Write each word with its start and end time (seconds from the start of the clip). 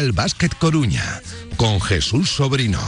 el 0.00 0.12
básquet 0.12 0.56
Coruña, 0.56 1.20
con 1.58 1.78
Jesús 1.80 2.30
Sobrino. 2.30 2.80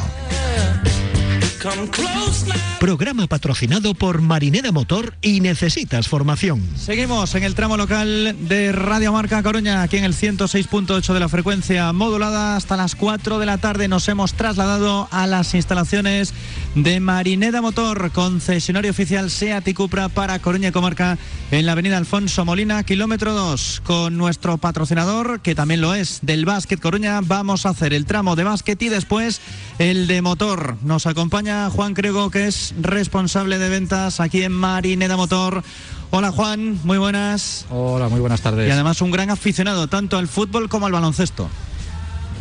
Programa 2.81 3.29
patrocinado 3.29 3.95
por 3.95 4.21
Marinera 4.21 4.73
Motor 4.73 5.15
y 5.23 5.41
Necesitas 5.41 6.09
Formación. 6.09 6.61
Seguimos 6.77 7.37
en 7.37 7.45
el 7.45 7.55
tramo 7.55 7.77
local 7.77 8.35
de 8.49 8.73
Radio 8.73 9.13
Marca 9.13 9.41
Coruña, 9.45 9.83
aquí 9.83 9.97
en 9.97 10.05
el 10.05 10.13
106.8 10.13 11.13
de 11.13 11.21
la 11.21 11.29
frecuencia 11.29 11.93
modulada. 11.93 12.57
Hasta 12.57 12.77
las 12.77 12.97
4 12.97 13.39
de 13.39 13.47
la 13.47 13.59
tarde 13.59 13.87
nos 13.87 14.09
hemos 14.09 14.35
trasladado 14.35 15.07
a 15.13 15.29
las 15.29 15.55
instalaciones 15.55 16.35
de 16.75 16.99
Marinera 16.99 17.63
Motor, 17.63 18.11
concesionario 18.11 18.91
oficial 18.91 19.31
SEAT 19.31 19.69
y 19.69 19.75
Cupra 19.75 20.09
para 20.09 20.41
Coruña 20.41 20.71
y 20.71 20.73
Comarca 20.73 21.17
en 21.53 21.67
la 21.67 21.73
avenida 21.73 21.97
Alfonso 21.97 22.45
Molina, 22.45 22.83
kilómetro 22.83 23.35
2, 23.35 23.83
con 23.85 24.17
nuestro 24.17 24.59
patrocinador, 24.59 25.41
que 25.43 25.55
también 25.55 25.81
lo 25.81 25.95
es, 25.95 26.19
del 26.23 26.45
básquet 26.45 26.81
Coruña. 26.81 27.21
Vamos 27.21 27.67
a 27.67 27.71
hacer 27.71 27.95
el 27.95 28.07
tramo 28.07 28.35
de 28.35 28.45
básquet 28.45 28.83
y 28.83 28.89
después 28.89 29.41
el 29.79 30.09
de 30.09 30.23
motor. 30.23 30.77
Nos 30.83 31.07
acompaña 31.07 31.52
Juan 31.71 31.95
Crego, 31.95 32.31
que 32.31 32.47
es 32.47 32.75
responsable 32.81 33.59
de 33.59 33.69
ventas 33.69 34.21
aquí 34.21 34.43
en 34.43 34.53
Marineda 34.53 35.17
Motor. 35.17 35.63
Hola 36.11 36.31
Juan, 36.31 36.79
muy 36.85 36.99
buenas. 36.99 37.67
Hola, 37.71 38.09
muy 38.09 38.21
buenas 38.21 38.41
tardes. 38.41 38.69
Y 38.69 38.71
además 38.71 39.01
un 39.03 39.11
gran 39.11 39.31
aficionado 39.31 39.87
tanto 39.87 40.19
al 40.19 40.29
fútbol 40.29 40.69
como 40.69 40.87
al 40.87 40.93
baloncesto. 40.93 41.49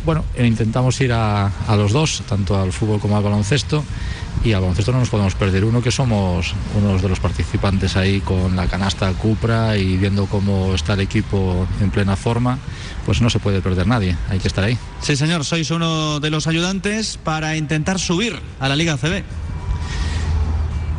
Bueno, 0.04 0.24
eh, 0.34 0.46
intentamos 0.46 1.00
ir 1.00 1.12
a, 1.12 1.46
a 1.46 1.76
los 1.76 1.92
dos, 1.92 2.22
tanto 2.28 2.60
al 2.60 2.72
fútbol 2.72 3.00
como 3.00 3.16
al 3.16 3.22
baloncesto 3.22 3.84
y 4.44 4.52
al 4.52 4.60
baloncesto 4.60 4.92
no 4.92 4.98
nos 4.98 5.10
podemos 5.10 5.34
perder 5.34 5.64
uno 5.64 5.82
que 5.82 5.90
somos 5.90 6.54
unos 6.76 7.02
de 7.02 7.08
los 7.08 7.20
participantes 7.20 7.96
ahí 7.96 8.20
con 8.20 8.56
la 8.56 8.66
canasta 8.66 9.12
Cupra 9.12 9.76
y 9.76 9.96
viendo 9.96 10.26
cómo 10.26 10.74
está 10.74 10.94
el 10.94 11.00
equipo 11.00 11.66
en 11.80 11.90
plena 11.90 12.16
forma, 12.16 12.58
pues 13.06 13.20
no 13.20 13.30
se 13.30 13.38
puede 13.38 13.60
perder 13.60 13.86
nadie, 13.86 14.16
hay 14.28 14.38
que 14.38 14.48
estar 14.48 14.64
ahí. 14.64 14.76
Sí, 15.00 15.16
señor, 15.16 15.44
sois 15.44 15.70
uno 15.70 16.20
de 16.20 16.30
los 16.30 16.46
ayudantes 16.46 17.18
para 17.22 17.56
intentar 17.56 17.98
subir 17.98 18.38
a 18.58 18.68
la 18.68 18.76
Liga 18.76 18.96
CB. 18.96 19.22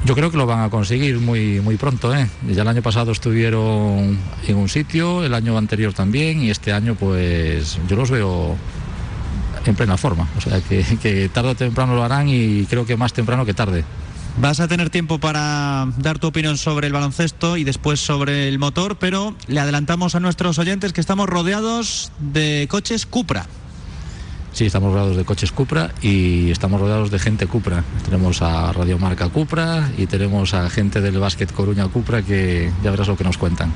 Yo 0.06 0.16
creo 0.16 0.30
que 0.30 0.38
lo 0.38 0.45
van 0.45 0.59
a 0.59 0.70
conseguir 0.70 1.20
muy, 1.20 1.61
muy 1.61 1.78
pronto. 1.78 2.14
¿eh? 2.14 2.28
Ya 2.50 2.64
el 2.64 2.67
año 2.67 2.81
pasado 2.81 3.14
estuvieron 3.14 4.20
en 4.45 4.58
un 4.58 4.67
sitio, 4.67 5.23
el 5.23 5.34
año 5.34 5.58
anterior 5.58 5.94
también, 5.94 6.42
y 6.42 6.50
este 6.50 6.73
año 6.73 6.95
pues 6.95 7.80
yo 7.88 7.95
los 7.95 8.11
veo 8.11 8.58
en 9.69 9.75
plena 9.75 9.97
forma. 9.97 10.28
O 10.38 10.42
sea 10.42 10.61
que, 10.61 11.30
tarde 11.33 11.50
o 11.50 11.56
temprano 11.56 11.95
lo 11.95 12.03
harán 12.03 12.28
y 12.30 12.66
creo 12.66 12.86
que 12.86 12.97
más 12.97 13.14
temprano 13.14 13.45
que 13.45 13.53
tarde. 13.53 13.83
Vas 14.38 14.59
a 14.59 14.67
tener 14.67 14.89
tiempo 14.89 15.20
para 15.20 15.88
dar 15.97 16.17
tu 16.17 16.28
opinión 16.28 16.58
sobre 16.58 16.88
el 16.88 16.94
baloncesto 16.94 17.55
y 17.55 17.64
después 17.64 18.00
sobre 18.00 18.47
el 18.47 18.58
motor, 18.58 18.97
pero 18.97 19.36
le 19.47 19.59
adelantamos 19.59 20.16
a 20.16 20.20
nuestros 20.20 20.58
oyentes 20.58 20.92
que 20.92 21.02
estamos 21.02 21.30
rodeados 21.30 22.11
de 22.20 22.67
coches 22.70 23.05
Cupra. 23.05 23.45
Sí, 24.53 24.65
estamos 24.67 24.93
rodeados 24.93 25.17
de 25.17 25.25
coches 25.25 25.51
Cupra 25.51 25.91
y 26.03 26.51
estamos 26.51 26.79
rodeados 26.79 27.09
de 27.09 27.17
gente 27.17 27.47
Cupra. 27.47 27.83
Tenemos 28.05 28.43
a 28.43 28.71
Radio 28.71 28.99
Marca 28.99 29.27
Cupra 29.29 29.89
y 29.97 30.05
tenemos 30.05 30.53
a 30.53 30.69
gente 30.69 31.01
del 31.01 31.17
básquet 31.17 31.51
Coruña 31.51 31.87
Cupra 31.87 32.21
que 32.21 32.71
ya 32.83 32.91
verás 32.91 33.07
lo 33.07 33.17
que 33.17 33.23
nos 33.23 33.39
cuentan. 33.39 33.73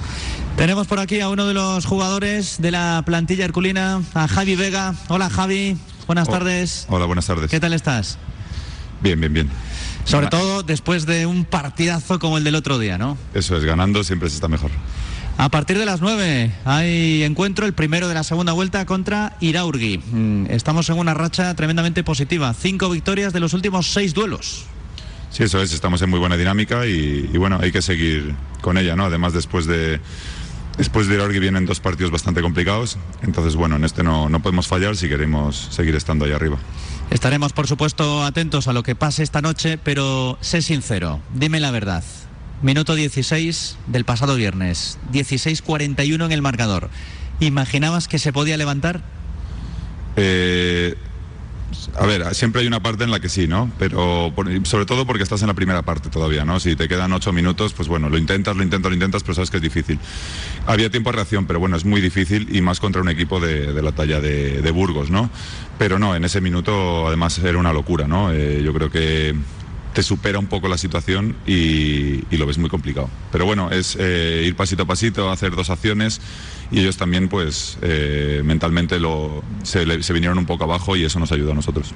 Tenemos 0.56 0.86
por 0.86 1.00
aquí 1.00 1.20
a 1.20 1.30
uno 1.30 1.48
de 1.48 1.56
los 1.56 1.86
jugadores 1.88 2.58
de 2.62 2.70
la 2.70 3.02
plantilla 3.08 3.46
herculina, 3.46 4.04
a 4.14 4.28
Javi 4.28 4.56
Vega. 4.56 4.94
Hola 5.08 5.32
Javi, 5.32 5.78
buenas 6.06 6.30
Oh, 6.30 6.32
tardes. 6.34 6.86
Hola, 6.90 7.06
buenas 7.08 7.26
tardes. 7.26 7.50
¿Qué 7.50 7.60
tal 7.60 7.74
estás? 7.74 8.20
Bien, 9.02 9.20
bien, 9.20 9.34
bien. 9.34 9.50
Sobre 10.04 10.28
todo 10.28 10.62
después 10.62 11.08
de 11.08 11.26
un 11.26 11.44
partidazo 11.44 12.20
como 12.20 12.38
el 12.38 12.44
del 12.44 12.54
otro 12.56 12.78
día, 12.78 13.00
¿no? 13.00 13.18
Eso 13.34 13.58
es, 13.58 13.64
ganando 13.66 14.04
siempre 14.04 14.30
se 14.30 14.36
está 14.36 14.48
mejor. 14.48 14.70
A 15.40 15.50
partir 15.50 15.78
de 15.78 15.86
las 15.86 16.02
9 16.02 16.52
hay 16.66 17.24
encuentro, 17.24 17.66
el 17.68 17.74
primero 17.74 18.08
de 18.08 18.16
la 18.16 18.24
segunda 18.24 18.54
vuelta 18.54 18.86
contra 18.86 19.38
Iraurgi. 19.40 20.00
Mm, 20.00 20.48
Estamos 20.50 20.90
en 20.90 20.98
una 20.98 21.14
racha 21.14 21.54
tremendamente 21.56 22.04
positiva. 22.04 22.54
Cinco 22.56 22.90
victorias 22.90 23.34
de 23.34 23.40
los 23.40 23.54
últimos 23.54 23.92
seis 23.94 24.16
duelos. 24.16 24.66
Sí, 25.30 25.44
eso 25.44 25.62
es, 25.62 25.74
estamos 25.74 26.02
en 26.02 26.10
muy 26.10 26.20
buena 26.20 26.38
dinámica 26.38 26.88
y, 26.88 27.30
y 27.32 27.38
bueno, 27.38 27.60
hay 27.62 27.72
que 27.72 27.84
seguir 27.84 28.34
con 28.62 28.78
ella, 28.80 28.96
¿no? 28.96 29.06
Además, 29.06 29.34
después 29.34 29.68
de 29.68 30.00
después 30.78 31.08
de 31.08 31.16
Irorgui 31.16 31.40
vienen 31.40 31.66
dos 31.66 31.80
partidos 31.80 32.12
bastante 32.12 32.42
complicados, 32.42 32.98
entonces 33.24 33.56
bueno, 33.56 33.76
en 33.78 33.84
este 33.84 34.04
no, 34.04 34.30
no 34.30 34.42
podemos 34.42 34.68
fallar 34.68 34.96
si 34.96 35.10
queremos 35.10 35.70
seguir 35.72 35.96
estando 35.96 36.26
ahí 36.26 36.32
arriba. 36.32 36.58
Estaremos, 37.10 37.52
por 37.54 37.68
supuesto, 37.68 38.24
atentos 38.24 38.68
a 38.68 38.74
lo 38.74 38.84
que 38.84 38.96
pase 38.96 39.24
esta 39.24 39.42
noche, 39.42 39.78
pero 39.78 40.38
sé 40.42 40.62
sincero, 40.62 41.20
dime 41.34 41.60
la 41.60 41.72
verdad. 41.72 42.04
Minuto 42.62 42.96
16 42.96 43.78
del 43.88 44.04
pasado 44.04 44.36
viernes, 44.36 44.98
16.41 45.14 46.26
en 46.26 46.32
el 46.32 46.42
marcador. 46.42 46.90
¿Imaginabas 47.40 48.08
que 48.08 48.18
se 48.18 48.34
podía 48.34 48.58
levantar? 48.58 49.04
Eh, 50.16 50.96
a 52.00 52.06
ver, 52.08 52.34
siempre 52.34 52.62
hay 52.62 52.68
una 52.68 52.82
parte 52.82 53.04
en 53.04 53.12
la 53.12 53.20
que 53.20 53.30
sí, 53.30 53.48
¿no? 53.48 53.72
Pero 53.78 54.34
sobre 54.64 54.88
todo 54.88 55.06
porque 55.06 55.22
estás 55.22 55.42
en 55.42 55.48
la 55.48 55.54
primera 55.54 55.84
parte 55.84 56.10
todavía, 56.10 56.46
¿no? 56.46 56.60
Si 56.60 56.76
te 56.76 56.88
quedan 56.88 57.14
ocho 57.14 57.32
minutos, 57.32 57.74
pues 57.74 57.88
bueno, 57.88 58.10
lo 58.10 58.18
intentas, 58.18 58.56
lo 58.56 58.64
intentas, 58.64 58.90
lo 58.90 58.96
intentas, 58.96 59.22
pero 59.22 59.36
sabes 59.36 59.52
que 59.52 59.58
es 59.58 59.64
difícil. 59.64 60.00
Había 60.66 60.90
tiempo 60.90 61.12
de 61.12 61.18
reacción, 61.18 61.46
pero 61.46 61.60
bueno, 61.60 61.78
es 61.78 61.86
muy 61.86 62.02
difícil 62.02 62.56
y 62.56 62.62
más 62.62 62.80
contra 62.80 63.02
un 63.02 63.10
equipo 63.10 63.40
de, 63.40 63.82
la 63.82 63.92
talla 63.92 64.20
de, 64.20 64.64
de 64.64 64.72
Burgos, 64.72 65.12
¿no? 65.12 65.30
Pero 65.78 66.00
no, 66.00 66.16
en 66.16 66.26
ese 66.26 66.42
minuto 66.42 67.08
además 67.08 67.38
era 67.38 67.60
una 67.60 67.72
locura, 67.72 68.08
¿no? 68.08 68.32
Eh, 68.32 68.64
yo 68.64 68.74
creo 68.74 68.90
que 68.90 69.36
te 69.98 70.04
supera 70.04 70.38
un 70.38 70.46
poco 70.46 70.68
la 70.68 70.78
situación 70.78 71.36
y, 71.48 72.24
y 72.30 72.38
lo 72.38 72.46
ves 72.46 72.60
muy 72.60 72.70
complicado. 72.70 73.10
Pero 73.32 73.48
bueno, 73.48 73.72
es 73.72 73.98
eh, 74.00 74.44
ir 74.46 74.56
pasito 74.56 74.84
a 74.84 74.86
pasito, 74.86 75.32
hacer 75.32 75.56
dos 75.56 75.72
acciones 75.72 76.22
y 76.72 76.80
ellos 76.80 76.98
también 76.98 77.30
pues 77.30 77.78
eh, 77.82 78.42
mentalmente 78.44 79.00
lo, 79.00 79.44
se, 79.64 79.86
vinieron 80.14 80.38
un 80.38 80.46
poco 80.46 80.64
abajo 80.64 80.96
y 80.96 81.04
eso 81.04 81.20
nos 81.20 81.32
ayudó 81.32 81.52
a 81.52 81.56
nosotros. 81.56 81.94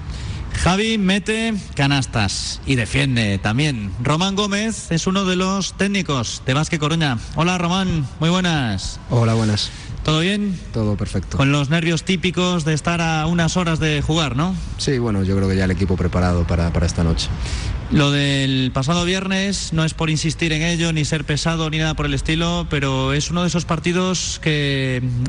Javi 0.53 0.97
mete 0.97 1.53
canastas 1.75 2.61
y 2.65 2.75
defiende 2.75 3.37
también. 3.37 3.91
Román 4.03 4.35
Gómez 4.35 4.91
es 4.91 5.07
uno 5.07 5.25
de 5.25 5.35
los 5.35 5.77
técnicos 5.77 6.43
de 6.45 6.53
Vázquez 6.53 6.79
Coruña. 6.79 7.17
Hola 7.35 7.57
Román, 7.57 8.05
muy 8.19 8.29
buenas. 8.29 8.99
Hola, 9.09 9.33
buenas. 9.33 9.71
¿Todo 10.03 10.21
bien? 10.21 10.59
Todo 10.73 10.97
perfecto. 10.97 11.37
Con 11.37 11.51
los 11.51 11.69
nervios 11.69 12.03
típicos 12.03 12.65
de 12.65 12.73
estar 12.73 13.01
a 13.01 13.27
unas 13.27 13.55
horas 13.55 13.79
de 13.79 14.01
jugar, 14.01 14.35
¿no? 14.35 14.55
Sí, 14.77 14.97
bueno, 14.97 15.23
yo 15.23 15.35
creo 15.35 15.47
que 15.47 15.55
ya 15.55 15.65
el 15.65 15.71
equipo 15.71 15.95
preparado 15.95 16.45
para, 16.47 16.73
para 16.73 16.87
esta 16.87 17.03
noche. 17.03 17.29
Lo 17.91 18.09
del 18.09 18.71
pasado 18.73 19.03
viernes 19.03 19.73
no 19.73 19.83
es 19.83 19.93
por 19.93 20.09
insistir 20.09 20.53
en 20.53 20.61
ello, 20.61 20.93
ni 20.93 21.03
ser 21.03 21.25
pesado, 21.25 21.69
ni 21.69 21.77
nada 21.77 21.93
por 21.93 22.05
el 22.05 22.13
estilo, 22.13 22.65
pero 22.69 23.11
es 23.11 23.29
uno 23.29 23.41
de 23.41 23.49
esos 23.49 23.65
partidos 23.65 24.39
que 24.41 24.60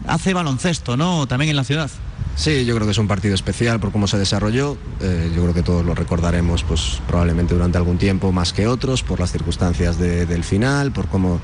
hace 0.07 0.35
baloncesto, 0.35 0.97
¿no? 0.97 1.27
También 1.27 1.51
en 1.51 1.57
la 1.57 1.65
ciudad. 1.65 1.91
Sí, 2.35 2.65
yo 2.65 2.75
creo 2.75 2.87
que 2.87 2.93
es 2.93 2.99
un 2.99 3.09
partido 3.09 3.35
especial 3.35 3.79
por 3.79 3.93
cómo 3.93 4.07
se 4.07 4.17
desarrolló. 4.19 4.79
Eh, 5.01 5.31
yo 5.37 5.43
creo 5.43 5.55
que 5.55 5.63
todos 5.63 5.85
lo 5.85 5.95
recordaremos 5.95 6.63
pues, 6.65 7.01
probablemente 7.07 7.53
durante 7.55 7.77
algún 7.79 7.99
tiempo 7.99 8.33
más 8.33 8.53
que 8.55 8.67
otros, 8.67 9.03
por 9.03 9.21
las 9.21 9.31
circunstancias 9.33 9.99
de- 9.99 10.25
del 10.27 10.43
final, 10.45 10.93
por 10.93 11.07
cómo... 11.09 11.41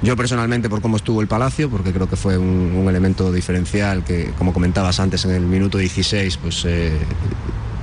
Yo 0.00 0.16
personalmente 0.16 0.68
por 0.70 0.80
cómo 0.80 0.96
estuvo 0.96 1.20
el 1.22 1.26
Palacio, 1.26 1.68
porque 1.68 1.92
creo 1.92 2.08
que 2.08 2.14
fue 2.14 2.38
un, 2.38 2.72
un 2.76 2.88
elemento 2.88 3.32
diferencial 3.32 4.04
que, 4.04 4.30
como 4.38 4.52
comentabas 4.52 5.00
antes, 5.00 5.24
en 5.24 5.32
el 5.32 5.40
minuto 5.42 5.76
16, 5.76 6.36
pues 6.36 6.64
eh, 6.66 6.92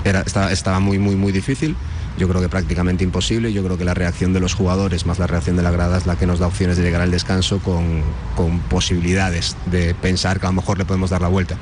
era, 0.05 0.21
estaba, 0.21 0.49
estaba 0.53 0.79
muy, 0.79 0.97
muy, 0.97 1.17
muy 1.17 1.33
difícil. 1.33 1.75
Yo 2.17 2.27
creo 2.27 2.41
que 2.41 2.49
prácticamente 2.49 3.03
imposible. 3.03 3.51
Yo 3.51 3.63
creo 3.63 3.77
que 3.77 3.85
la 3.85 3.93
reacción 3.93 4.33
de 4.33 4.39
los 4.39 4.53
jugadores 4.53 5.05
más 5.05 5.19
la 5.19 5.27
reacción 5.27 5.55
de 5.55 5.63
la 5.63 5.71
grada 5.71 5.97
es 5.97 6.05
la 6.05 6.17
que 6.17 6.25
nos 6.25 6.39
da 6.39 6.47
opciones 6.47 6.77
de 6.77 6.83
llegar 6.83 7.01
al 7.01 7.11
descanso 7.11 7.59
con, 7.59 8.03
con 8.35 8.59
posibilidades 8.59 9.55
de 9.65 9.93
pensar 9.95 10.39
que 10.39 10.45
a 10.45 10.49
lo 10.49 10.55
mejor 10.55 10.77
le 10.77 10.85
podemos 10.85 11.09
dar 11.09 11.21
la 11.21 11.27
vuelta. 11.27 11.57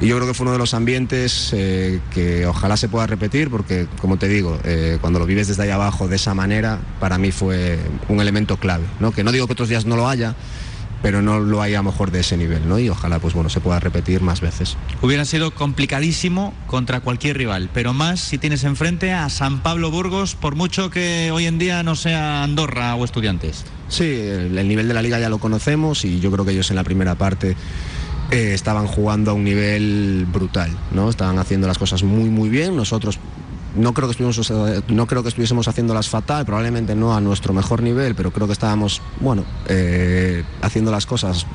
Y 0.00 0.08
yo 0.08 0.16
creo 0.16 0.28
que 0.28 0.34
fue 0.34 0.44
uno 0.44 0.52
de 0.52 0.58
los 0.58 0.74
ambientes 0.74 1.50
eh, 1.54 2.00
que 2.10 2.46
ojalá 2.46 2.76
se 2.76 2.88
pueda 2.88 3.06
repetir 3.06 3.48
porque, 3.50 3.86
como 4.00 4.18
te 4.18 4.28
digo, 4.28 4.58
eh, 4.64 4.98
cuando 5.00 5.18
lo 5.18 5.24
vives 5.24 5.48
desde 5.48 5.62
ahí 5.62 5.70
abajo 5.70 6.06
de 6.06 6.16
esa 6.16 6.34
manera, 6.34 6.78
para 7.00 7.16
mí 7.16 7.32
fue 7.32 7.78
un 8.08 8.20
elemento 8.20 8.58
clave. 8.58 8.84
¿no? 9.00 9.12
Que 9.12 9.24
no 9.24 9.32
digo 9.32 9.46
que 9.46 9.54
otros 9.54 9.70
días 9.70 9.86
no 9.86 9.96
lo 9.96 10.08
haya, 10.08 10.34
pero 11.06 11.22
no 11.22 11.38
lo 11.38 11.62
hay 11.62 11.74
a 11.74 11.76
lo 11.76 11.84
mejor 11.84 12.10
de 12.10 12.18
ese 12.18 12.36
nivel, 12.36 12.68
¿no? 12.68 12.80
Y 12.80 12.88
ojalá 12.88 13.20
pues 13.20 13.32
bueno 13.32 13.48
se 13.48 13.60
pueda 13.60 13.78
repetir 13.78 14.22
más 14.22 14.40
veces. 14.40 14.76
Hubiera 15.02 15.24
sido 15.24 15.54
complicadísimo 15.54 16.52
contra 16.66 16.98
cualquier 16.98 17.38
rival, 17.38 17.70
pero 17.72 17.92
más 17.92 18.18
si 18.18 18.38
tienes 18.38 18.64
enfrente 18.64 19.12
a 19.12 19.28
San 19.28 19.62
Pablo 19.62 19.92
Burgos, 19.92 20.34
por 20.34 20.56
mucho 20.56 20.90
que 20.90 21.30
hoy 21.30 21.46
en 21.46 21.60
día 21.60 21.84
no 21.84 21.94
sea 21.94 22.42
Andorra 22.42 22.96
o 22.96 23.04
Estudiantes. 23.04 23.64
Sí, 23.88 24.02
el, 24.02 24.58
el 24.58 24.66
nivel 24.66 24.88
de 24.88 24.94
la 24.94 25.02
liga 25.02 25.20
ya 25.20 25.28
lo 25.28 25.38
conocemos 25.38 26.04
y 26.04 26.18
yo 26.18 26.32
creo 26.32 26.44
que 26.44 26.50
ellos 26.50 26.70
en 26.70 26.76
la 26.76 26.82
primera 26.82 27.14
parte 27.14 27.54
eh, 28.32 28.54
estaban 28.54 28.88
jugando 28.88 29.30
a 29.30 29.34
un 29.34 29.44
nivel 29.44 30.26
brutal, 30.32 30.76
¿no? 30.90 31.08
Estaban 31.08 31.38
haciendo 31.38 31.68
las 31.68 31.78
cosas 31.78 32.02
muy 32.02 32.30
muy 32.30 32.48
bien. 32.48 32.74
Nosotros 32.74 33.20
no 33.76 33.94
creo 33.94 34.08
que 34.08 34.12
estuviésemos, 34.12 34.50
eh, 34.50 34.82
no 34.88 35.06
creo 35.06 35.22
que 35.22 35.28
estuviésemos 35.28 35.68
haciéndolas 35.68 36.08
fatal, 36.08 36.44
probablemente 36.44 36.94
no 36.94 37.14
a 37.14 37.20
nuestro 37.20 37.52
mejor 37.52 37.82
nivel, 37.82 38.14
pero 38.14 38.32
creo 38.32 38.46
que 38.46 38.52
estábamos, 38.52 39.02
bueno, 39.20 39.44
eh, 39.68 40.44
haciendo 40.62 40.90
las 40.90 41.06
cosas 41.06 41.46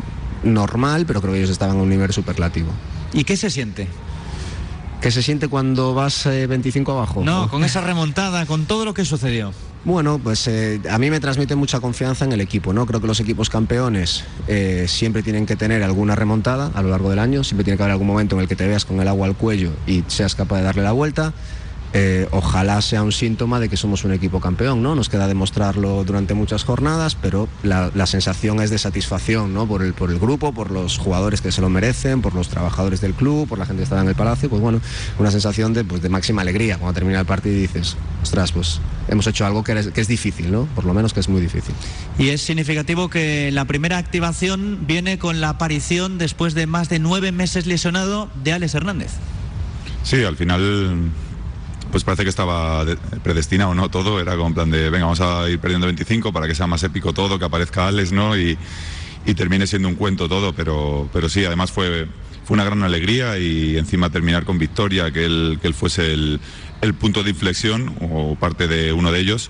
normal, 0.43 1.05
pero 1.05 1.21
creo 1.21 1.33
que 1.33 1.39
ellos 1.39 1.51
estaban 1.51 1.77
a 1.77 1.81
un 1.81 1.89
nivel 1.89 2.11
superlativo. 2.13 2.71
¿Y 3.13 3.23
qué 3.23 3.37
se 3.37 3.49
siente? 3.49 3.87
¿Qué 5.01 5.09
se 5.09 5.23
siente 5.23 5.47
cuando 5.47 5.95
vas 5.95 6.27
eh, 6.27 6.45
25 6.45 6.91
abajo? 6.91 7.23
No, 7.23 7.49
con 7.49 7.63
esa 7.63 7.81
remontada, 7.81 8.45
con 8.45 8.65
todo 8.65 8.85
lo 8.85 8.93
que 8.93 9.03
sucedió. 9.03 9.51
Bueno, 9.83 10.19
pues 10.23 10.47
eh, 10.47 10.79
a 10.91 10.99
mí 10.99 11.09
me 11.09 11.19
transmite 11.19 11.55
mucha 11.55 11.79
confianza 11.79 12.23
en 12.23 12.33
el 12.33 12.41
equipo, 12.41 12.71
¿no? 12.71 12.85
Creo 12.85 13.01
que 13.01 13.07
los 13.07 13.19
equipos 13.19 13.49
campeones 13.49 14.23
eh, 14.47 14.85
siempre 14.87 15.23
tienen 15.23 15.47
que 15.47 15.55
tener 15.55 15.81
alguna 15.81 16.15
remontada 16.15 16.69
a 16.75 16.83
lo 16.83 16.89
largo 16.89 17.09
del 17.09 17.17
año, 17.17 17.43
siempre 17.43 17.63
tiene 17.63 17.77
que 17.77 17.83
haber 17.83 17.93
algún 17.93 18.05
momento 18.05 18.35
en 18.35 18.43
el 18.43 18.47
que 18.47 18.55
te 18.55 18.67
veas 18.67 18.85
con 18.85 19.01
el 19.01 19.07
agua 19.07 19.25
al 19.25 19.35
cuello 19.35 19.71
y 19.87 20.03
seas 20.05 20.35
capaz 20.35 20.57
de 20.57 20.63
darle 20.63 20.83
la 20.83 20.91
vuelta. 20.91 21.33
Eh, 21.93 22.27
ojalá 22.31 22.81
sea 22.81 23.03
un 23.03 23.11
síntoma 23.11 23.59
de 23.59 23.67
que 23.67 23.75
somos 23.75 24.05
un 24.05 24.13
equipo 24.13 24.39
campeón, 24.39 24.81
¿no? 24.81 24.95
Nos 24.95 25.09
queda 25.09 25.27
demostrarlo 25.27 26.03
durante 26.05 26.33
muchas 26.33 26.63
jornadas, 26.63 27.15
pero 27.15 27.49
la, 27.63 27.91
la 27.93 28.05
sensación 28.05 28.61
es 28.61 28.69
de 28.69 28.77
satisfacción, 28.77 29.53
¿no? 29.53 29.67
Por 29.67 29.83
el, 29.83 29.93
por 29.93 30.09
el 30.09 30.17
grupo, 30.17 30.53
por 30.53 30.71
los 30.71 30.97
jugadores 30.97 31.41
que 31.41 31.51
se 31.51 31.59
lo 31.59 31.69
merecen, 31.69 32.21
por 32.21 32.33
los 32.33 32.47
trabajadores 32.47 33.01
del 33.01 33.13
club, 33.13 33.47
por 33.47 33.59
la 33.59 33.65
gente 33.65 33.81
que 33.81 33.83
está 33.83 33.99
en 33.99 34.07
el 34.07 34.15
palacio, 34.15 34.49
pues 34.49 34.61
bueno, 34.61 34.79
una 35.19 35.31
sensación 35.31 35.73
de, 35.73 35.83
pues, 35.83 36.01
de 36.01 36.07
máxima 36.07 36.43
alegría 36.43 36.77
cuando 36.77 36.93
termina 36.93 37.19
el 37.19 37.25
partido 37.25 37.57
y 37.57 37.61
dices, 37.61 37.97
ostras, 38.23 38.53
pues 38.53 38.79
hemos 39.09 39.27
hecho 39.27 39.45
algo 39.45 39.63
que 39.63 39.73
es, 39.73 39.87
que 39.87 39.99
es 39.99 40.07
difícil, 40.07 40.49
¿no? 40.49 40.65
Por 40.73 40.85
lo 40.85 40.93
menos 40.93 41.13
que 41.13 41.19
es 41.19 41.27
muy 41.27 41.41
difícil. 41.41 41.75
Y 42.17 42.29
es 42.29 42.41
significativo 42.41 43.09
que 43.09 43.51
la 43.51 43.65
primera 43.65 43.97
activación 43.97 44.87
viene 44.87 45.17
con 45.17 45.41
la 45.41 45.49
aparición 45.49 46.17
después 46.17 46.53
de 46.53 46.67
más 46.67 46.87
de 46.87 46.99
nueve 46.99 47.33
meses 47.33 47.65
lesionado 47.65 48.29
de 48.43 48.53
Alex 48.53 48.75
Hernández. 48.75 49.11
Sí, 50.03 50.23
al 50.23 50.37
final 50.37 51.11
pues 51.89 52.03
parece 52.03 52.23
que 52.23 52.29
estaba 52.29 52.85
de- 52.85 52.95
predestinado, 53.23 53.73
¿no? 53.73 53.89
Todo 53.89 54.19
era 54.19 54.35
como 54.37 54.53
plan 54.53 54.69
de, 54.69 54.89
venga, 54.89 55.05
vamos 55.05 55.21
a 55.21 55.49
ir 55.49 55.59
perdiendo 55.59 55.87
25 55.87 56.31
para 56.31 56.47
que 56.47 56.55
sea 56.55 56.67
más 56.67 56.83
épico 56.83 57.13
todo, 57.13 57.39
que 57.39 57.45
aparezca 57.45 57.87
Alex, 57.87 58.11
¿no? 58.11 58.37
Y, 58.37 58.57
y 59.25 59.33
termine 59.33 59.67
siendo 59.67 59.87
un 59.87 59.95
cuento 59.95 60.27
todo, 60.29 60.53
pero, 60.53 61.09
pero 61.13 61.27
sí, 61.29 61.43
además 61.45 61.71
fue, 61.71 62.07
fue 62.45 62.55
una 62.55 62.63
gran 62.63 62.83
alegría 62.83 63.37
y 63.39 63.77
encima 63.77 64.09
terminar 64.09 64.45
con 64.45 64.57
victoria, 64.57 65.11
que 65.11 65.25
él, 65.25 65.59
que 65.61 65.71
fuese 65.73 66.13
el, 66.13 66.39
el 66.81 66.93
punto 66.93 67.23
de 67.23 67.29
inflexión 67.31 67.95
o 68.01 68.35
parte 68.35 68.67
de 68.67 68.93
uno 68.93 69.11
de 69.11 69.19
ellos. 69.19 69.49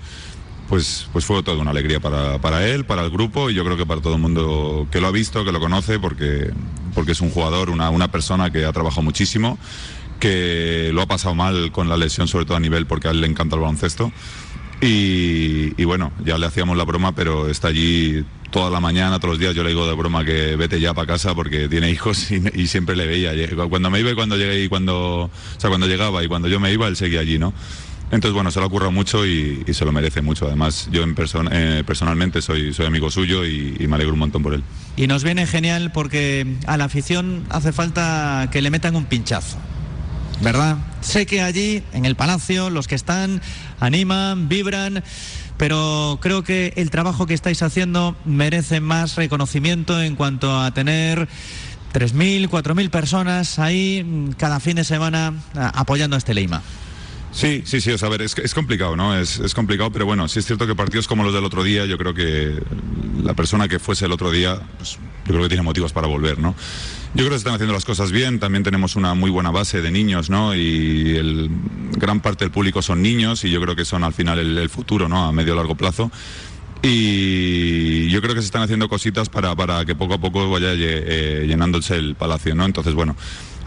Pues, 0.68 1.06
pues 1.12 1.26
fue 1.26 1.42
toda 1.42 1.58
una 1.60 1.70
alegría 1.72 2.00
para, 2.00 2.38
para 2.38 2.66
él, 2.66 2.86
para 2.86 3.02
el 3.02 3.10
grupo 3.10 3.50
y 3.50 3.54
yo 3.54 3.62
creo 3.62 3.76
que 3.76 3.84
para 3.84 4.00
todo 4.00 4.14
el 4.14 4.20
mundo 4.20 4.86
que 4.90 5.02
lo 5.02 5.08
ha 5.08 5.10
visto, 5.10 5.44
que 5.44 5.52
lo 5.52 5.60
conoce, 5.60 5.98
porque, 5.98 6.50
porque 6.94 7.12
es 7.12 7.20
un 7.20 7.28
jugador, 7.30 7.68
una, 7.68 7.90
una 7.90 8.10
persona 8.10 8.50
que 8.50 8.64
ha 8.64 8.72
trabajado 8.72 9.02
muchísimo, 9.02 9.58
que 10.22 10.90
lo 10.94 11.02
ha 11.02 11.06
pasado 11.06 11.34
mal 11.34 11.72
con 11.72 11.88
la 11.88 11.96
lesión, 11.96 12.28
sobre 12.28 12.44
todo 12.44 12.56
a 12.56 12.60
nivel 12.60 12.86
porque 12.86 13.08
a 13.08 13.10
él 13.10 13.20
le 13.20 13.26
encanta 13.26 13.56
el 13.56 13.62
baloncesto. 13.62 14.12
Y, 14.80 15.74
y 15.76 15.84
bueno, 15.84 16.12
ya 16.24 16.38
le 16.38 16.46
hacíamos 16.46 16.76
la 16.76 16.84
broma, 16.84 17.12
pero 17.12 17.48
está 17.48 17.68
allí 17.68 18.24
toda 18.52 18.70
la 18.70 18.78
mañana, 18.78 19.18
todos 19.18 19.30
los 19.30 19.40
días. 19.40 19.52
Yo 19.52 19.64
le 19.64 19.70
digo 19.70 19.84
de 19.84 19.94
broma 19.94 20.24
que 20.24 20.54
vete 20.54 20.78
ya 20.78 20.94
para 20.94 21.08
casa 21.08 21.34
porque 21.34 21.68
tiene 21.68 21.90
hijos 21.90 22.30
y, 22.30 22.40
y 22.54 22.68
siempre 22.68 22.94
le 22.94 23.08
veía. 23.08 23.32
Cuando 23.68 23.90
me 23.90 23.98
iba 23.98 24.12
y 24.12 24.14
cuando 24.14 24.36
llegué 24.36 24.62
y 24.62 24.68
cuando, 24.68 25.22
o 25.22 25.30
sea, 25.58 25.70
cuando 25.70 25.88
llegaba 25.88 26.22
y 26.22 26.28
cuando 26.28 26.46
yo 26.46 26.60
me 26.60 26.72
iba, 26.72 26.86
él 26.86 26.94
seguía 26.94 27.18
allí, 27.18 27.40
¿no? 27.40 27.52
Entonces, 28.12 28.32
bueno, 28.32 28.52
se 28.52 28.60
lo 28.60 28.66
ha 28.66 28.90
mucho 28.90 29.26
y, 29.26 29.64
y 29.66 29.74
se 29.74 29.84
lo 29.84 29.90
merece 29.90 30.22
mucho. 30.22 30.46
Además, 30.46 30.88
yo 30.92 31.02
en 31.02 31.16
persona, 31.16 31.50
eh, 31.52 31.82
personalmente 31.84 32.42
soy, 32.42 32.72
soy 32.72 32.86
amigo 32.86 33.10
suyo 33.10 33.44
y, 33.44 33.74
y 33.80 33.88
me 33.88 33.96
alegro 33.96 34.12
un 34.12 34.20
montón 34.20 34.44
por 34.44 34.54
él. 34.54 34.62
Y 34.96 35.08
nos 35.08 35.24
viene 35.24 35.48
genial 35.48 35.90
porque 35.92 36.46
a 36.68 36.76
la 36.76 36.84
afición 36.84 37.44
hace 37.48 37.72
falta 37.72 38.48
que 38.52 38.62
le 38.62 38.70
metan 38.70 38.94
un 38.94 39.06
pinchazo. 39.06 39.58
¿Verdad? 40.42 40.76
Sé 41.02 41.24
que 41.24 41.40
allí, 41.40 41.84
en 41.92 42.04
el 42.04 42.16
Palacio, 42.16 42.68
los 42.68 42.88
que 42.88 42.96
están 42.96 43.40
animan, 43.78 44.48
vibran, 44.48 45.04
pero 45.56 46.18
creo 46.20 46.42
que 46.42 46.72
el 46.76 46.90
trabajo 46.90 47.26
que 47.26 47.34
estáis 47.34 47.62
haciendo 47.62 48.16
merece 48.24 48.80
más 48.80 49.14
reconocimiento 49.14 50.02
en 50.02 50.16
cuanto 50.16 50.60
a 50.60 50.74
tener 50.74 51.28
3.000, 51.92 52.48
4.000 52.48 52.90
personas 52.90 53.60
ahí 53.60 54.02
mm, 54.04 54.32
cada 54.32 54.58
fin 54.58 54.76
de 54.76 54.84
semana 54.84 55.32
apoyando 55.54 56.16
a 56.16 56.18
este 56.18 56.34
Leima. 56.34 56.60
Sí, 57.30 57.62
sí, 57.64 57.80
sí, 57.80 57.92
o 57.92 57.98
sea, 57.98 58.08
a 58.08 58.10
ver, 58.10 58.22
es, 58.22 58.36
es 58.36 58.52
complicado, 58.52 58.96
¿no? 58.96 59.16
Es, 59.16 59.38
es 59.38 59.54
complicado, 59.54 59.90
pero 59.92 60.04
bueno, 60.04 60.28
sí 60.28 60.40
es 60.40 60.46
cierto 60.46 60.66
que 60.66 60.74
partidos 60.74 61.06
como 61.06 61.22
los 61.22 61.32
del 61.32 61.44
otro 61.44 61.62
día, 61.62 61.86
yo 61.86 61.96
creo 61.96 62.12
que 62.12 62.60
la 63.22 63.34
persona 63.34 63.68
que 63.68 63.78
fuese 63.78 64.06
el 64.06 64.12
otro 64.12 64.30
día, 64.30 64.60
pues, 64.76 64.98
yo 65.24 65.32
creo 65.32 65.42
que 65.42 65.48
tiene 65.48 65.62
motivos 65.62 65.92
para 65.92 66.08
volver, 66.08 66.38
¿no? 66.38 66.54
Yo 67.14 67.24
creo 67.24 67.30
que 67.30 67.34
se 67.34 67.38
están 67.38 67.54
haciendo 67.54 67.74
las 67.74 67.84
cosas 67.84 68.10
bien, 68.10 68.40
también 68.40 68.62
tenemos 68.62 68.96
una 68.96 69.12
muy 69.12 69.30
buena 69.30 69.50
base 69.50 69.82
de 69.82 69.90
niños, 69.90 70.30
¿no? 70.30 70.54
Y 70.54 71.16
el, 71.16 71.50
gran 71.96 72.20
parte 72.20 72.46
del 72.46 72.50
público 72.50 72.80
son 72.80 73.02
niños 73.02 73.44
y 73.44 73.50
yo 73.50 73.60
creo 73.60 73.76
que 73.76 73.84
son 73.84 74.02
al 74.02 74.14
final 74.14 74.38
el, 74.38 74.68
futuro, 74.70 75.08
¿no? 75.08 75.26
A 75.26 75.32
medio 75.32 75.54
largo 75.54 75.74
plazo. 75.74 76.10
Y 76.82 78.08
yo 78.08 78.22
creo 78.22 78.34
que 78.34 78.40
se 78.40 78.46
están 78.46 78.62
haciendo 78.62 78.88
cositas 78.88 79.28
para, 79.28 79.54
para 79.54 79.84
que 79.84 79.94
poco 79.94 80.14
a 80.14 80.18
poco 80.18 80.50
vaya 80.50 80.72
eh, 80.72 81.44
llenándose 81.46 81.96
el 81.96 82.14
palacio, 82.14 82.54
¿no? 82.54 82.64
Entonces, 82.64 82.94
bueno, 82.94 83.14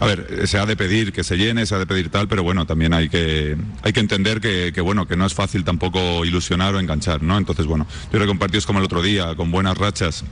a 0.00 0.06
ver, 0.06 0.46
se 0.48 0.58
ha 0.58 0.66
de 0.66 0.76
pedir 0.76 1.12
que 1.12 1.22
se 1.22 1.36
llene, 1.36 1.66
se 1.66 1.76
ha 1.76 1.78
de 1.78 1.86
pedir 1.86 2.10
tal, 2.10 2.26
pero 2.26 2.42
bueno, 2.42 2.66
también 2.66 2.92
hay 2.92 3.08
que, 3.08 3.56
hay 3.82 3.92
que 3.92 4.00
entender 4.00 4.40
que, 4.40 4.80
bueno, 4.80 5.06
que 5.06 5.16
no 5.16 5.24
es 5.24 5.34
fácil 5.34 5.62
tampoco 5.62 6.24
ilusionar 6.24 6.74
o 6.74 6.80
enganchar, 6.80 7.22
¿no? 7.22 7.38
Entonces, 7.38 7.66
bueno, 7.66 7.86
yo 8.06 8.18
creo 8.18 8.26
que 8.26 8.38
con 8.38 8.60
como 8.66 8.78
el 8.80 8.84
otro 8.84 9.02
día, 9.02 9.34
con 9.36 9.52
buenas 9.52 9.78
rachas, 9.78 10.24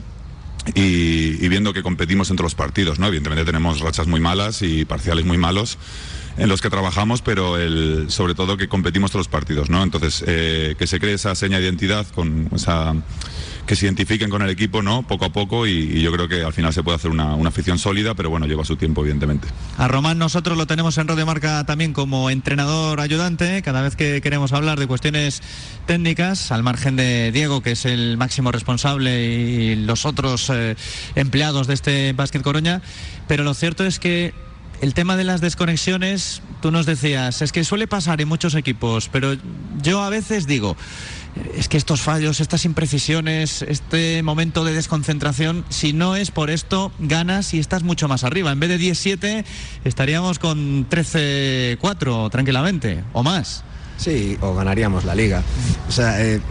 y, 0.73 1.43
y 1.43 1.49
viendo 1.49 1.73
que 1.73 1.83
competimos 1.83 2.29
entre 2.29 2.43
los 2.43 2.55
partidos, 2.55 2.99
¿no? 2.99 3.07
Evidentemente 3.07 3.45
tenemos 3.45 3.79
rachas 3.79 4.07
muy 4.07 4.19
malas 4.19 4.61
y 4.61 4.85
parciales 4.85 5.25
muy 5.25 5.37
malos 5.37 5.77
en 6.37 6.49
los 6.49 6.61
que 6.61 6.69
trabajamos, 6.69 7.21
pero 7.21 7.57
el, 7.57 8.05
sobre 8.09 8.35
todo 8.35 8.57
que 8.57 8.67
competimos 8.67 9.11
todos 9.11 9.21
los 9.21 9.27
partidos, 9.27 9.69
¿no? 9.69 9.83
Entonces, 9.83 10.23
eh, 10.27 10.75
que 10.77 10.87
se 10.87 10.99
cree 10.99 11.13
esa 11.13 11.35
seña 11.35 11.57
de 11.57 11.65
identidad 11.65 12.05
con 12.13 12.49
esa 12.53 12.93
que 13.65 13.75
se 13.75 13.85
identifiquen 13.85 14.29
con 14.29 14.41
el 14.41 14.49
equipo, 14.49 14.81
¿no? 14.81 15.07
Poco 15.07 15.25
a 15.25 15.33
poco 15.33 15.65
y, 15.65 16.01
yo 16.01 16.11
creo 16.11 16.27
que 16.27 16.43
al 16.43 16.53
final 16.53 16.71
se 16.71 16.83
puede 16.83 16.97
hacer 16.97 17.09
una, 17.09 17.33
una 17.35 17.49
afición 17.49 17.79
sólida, 17.79 18.13
pero 18.13 18.29
bueno, 18.29 18.45
lleva 18.45 18.63
su 18.63 18.75
tiempo, 18.75 19.01
evidentemente. 19.01 19.47
A 19.77 19.87
Román 19.87 20.19
nosotros 20.19 20.57
lo 20.57 20.67
tenemos 20.67 20.97
en 20.97 21.07
Radio 21.07 21.25
también 21.65 21.93
como 21.93 22.29
entrenador 22.29 22.99
ayudante, 22.99 23.61
cada 23.63 23.81
vez 23.81 23.95
que 23.95 24.21
queremos 24.21 24.53
hablar 24.53 24.79
de 24.79 24.87
cuestiones 24.87 25.41
técnicas, 25.85 26.51
al 26.51 26.63
margen 26.63 26.95
de 26.95 27.31
Diego, 27.31 27.61
que 27.61 27.71
es 27.71 27.85
el 27.85 28.17
máximo 28.17 28.51
responsable, 28.51 29.23
y 29.23 29.75
los 29.75 30.05
otros 30.05 30.49
eh, 30.53 30.75
empleados 31.15 31.67
de 31.67 31.73
este 31.73 32.13
Básquet 32.13 32.43
Coruña, 32.43 32.81
pero 33.27 33.43
lo 33.43 33.53
cierto 33.53 33.83
es 33.85 33.99
que 33.99 34.33
el 34.85 34.93
tema 34.93 35.17
de 35.17 35.23
las 35.23 35.41
desconexiones, 35.41 36.43
tú 36.61 36.69
nos 36.69 36.85
decías, 36.85 37.41
es 37.41 37.51
que 37.51 37.63
suele 37.63 37.87
pasar 37.87 38.21
en 38.21 38.27
muchos 38.27 38.53
equipos, 38.53 39.09
pero 39.11 39.35
yo 39.81 40.03
a 40.03 40.11
veces 40.11 40.45
digo, 40.45 40.77
es 41.55 41.67
que 41.69 41.77
estos 41.77 42.01
fallos, 42.01 42.39
estas 42.39 42.65
imprecisiones, 42.65 43.63
este 43.63 44.21
momento 44.21 44.63
de 44.63 44.73
desconcentración, 44.73 45.65
si 45.69 45.91
no 45.91 46.15
es 46.15 46.29
por 46.29 46.51
esto, 46.51 46.91
ganas 46.99 47.55
y 47.55 47.59
estás 47.59 47.81
mucho 47.81 48.07
más 48.07 48.23
arriba. 48.23 48.51
En 48.51 48.59
vez 48.59 48.69
de 48.69 48.79
10-7, 48.79 49.43
estaríamos 49.85 50.37
con 50.37 50.87
13-4 50.87 52.29
tranquilamente, 52.29 53.03
o 53.13 53.23
más. 53.23 53.63
Sí, 53.97 54.37
o 54.41 54.53
ganaríamos 54.53 55.05
la 55.05 55.15
liga. 55.15 55.41
O 55.87 55.91
sea, 55.91 56.21
eh, 56.23 56.41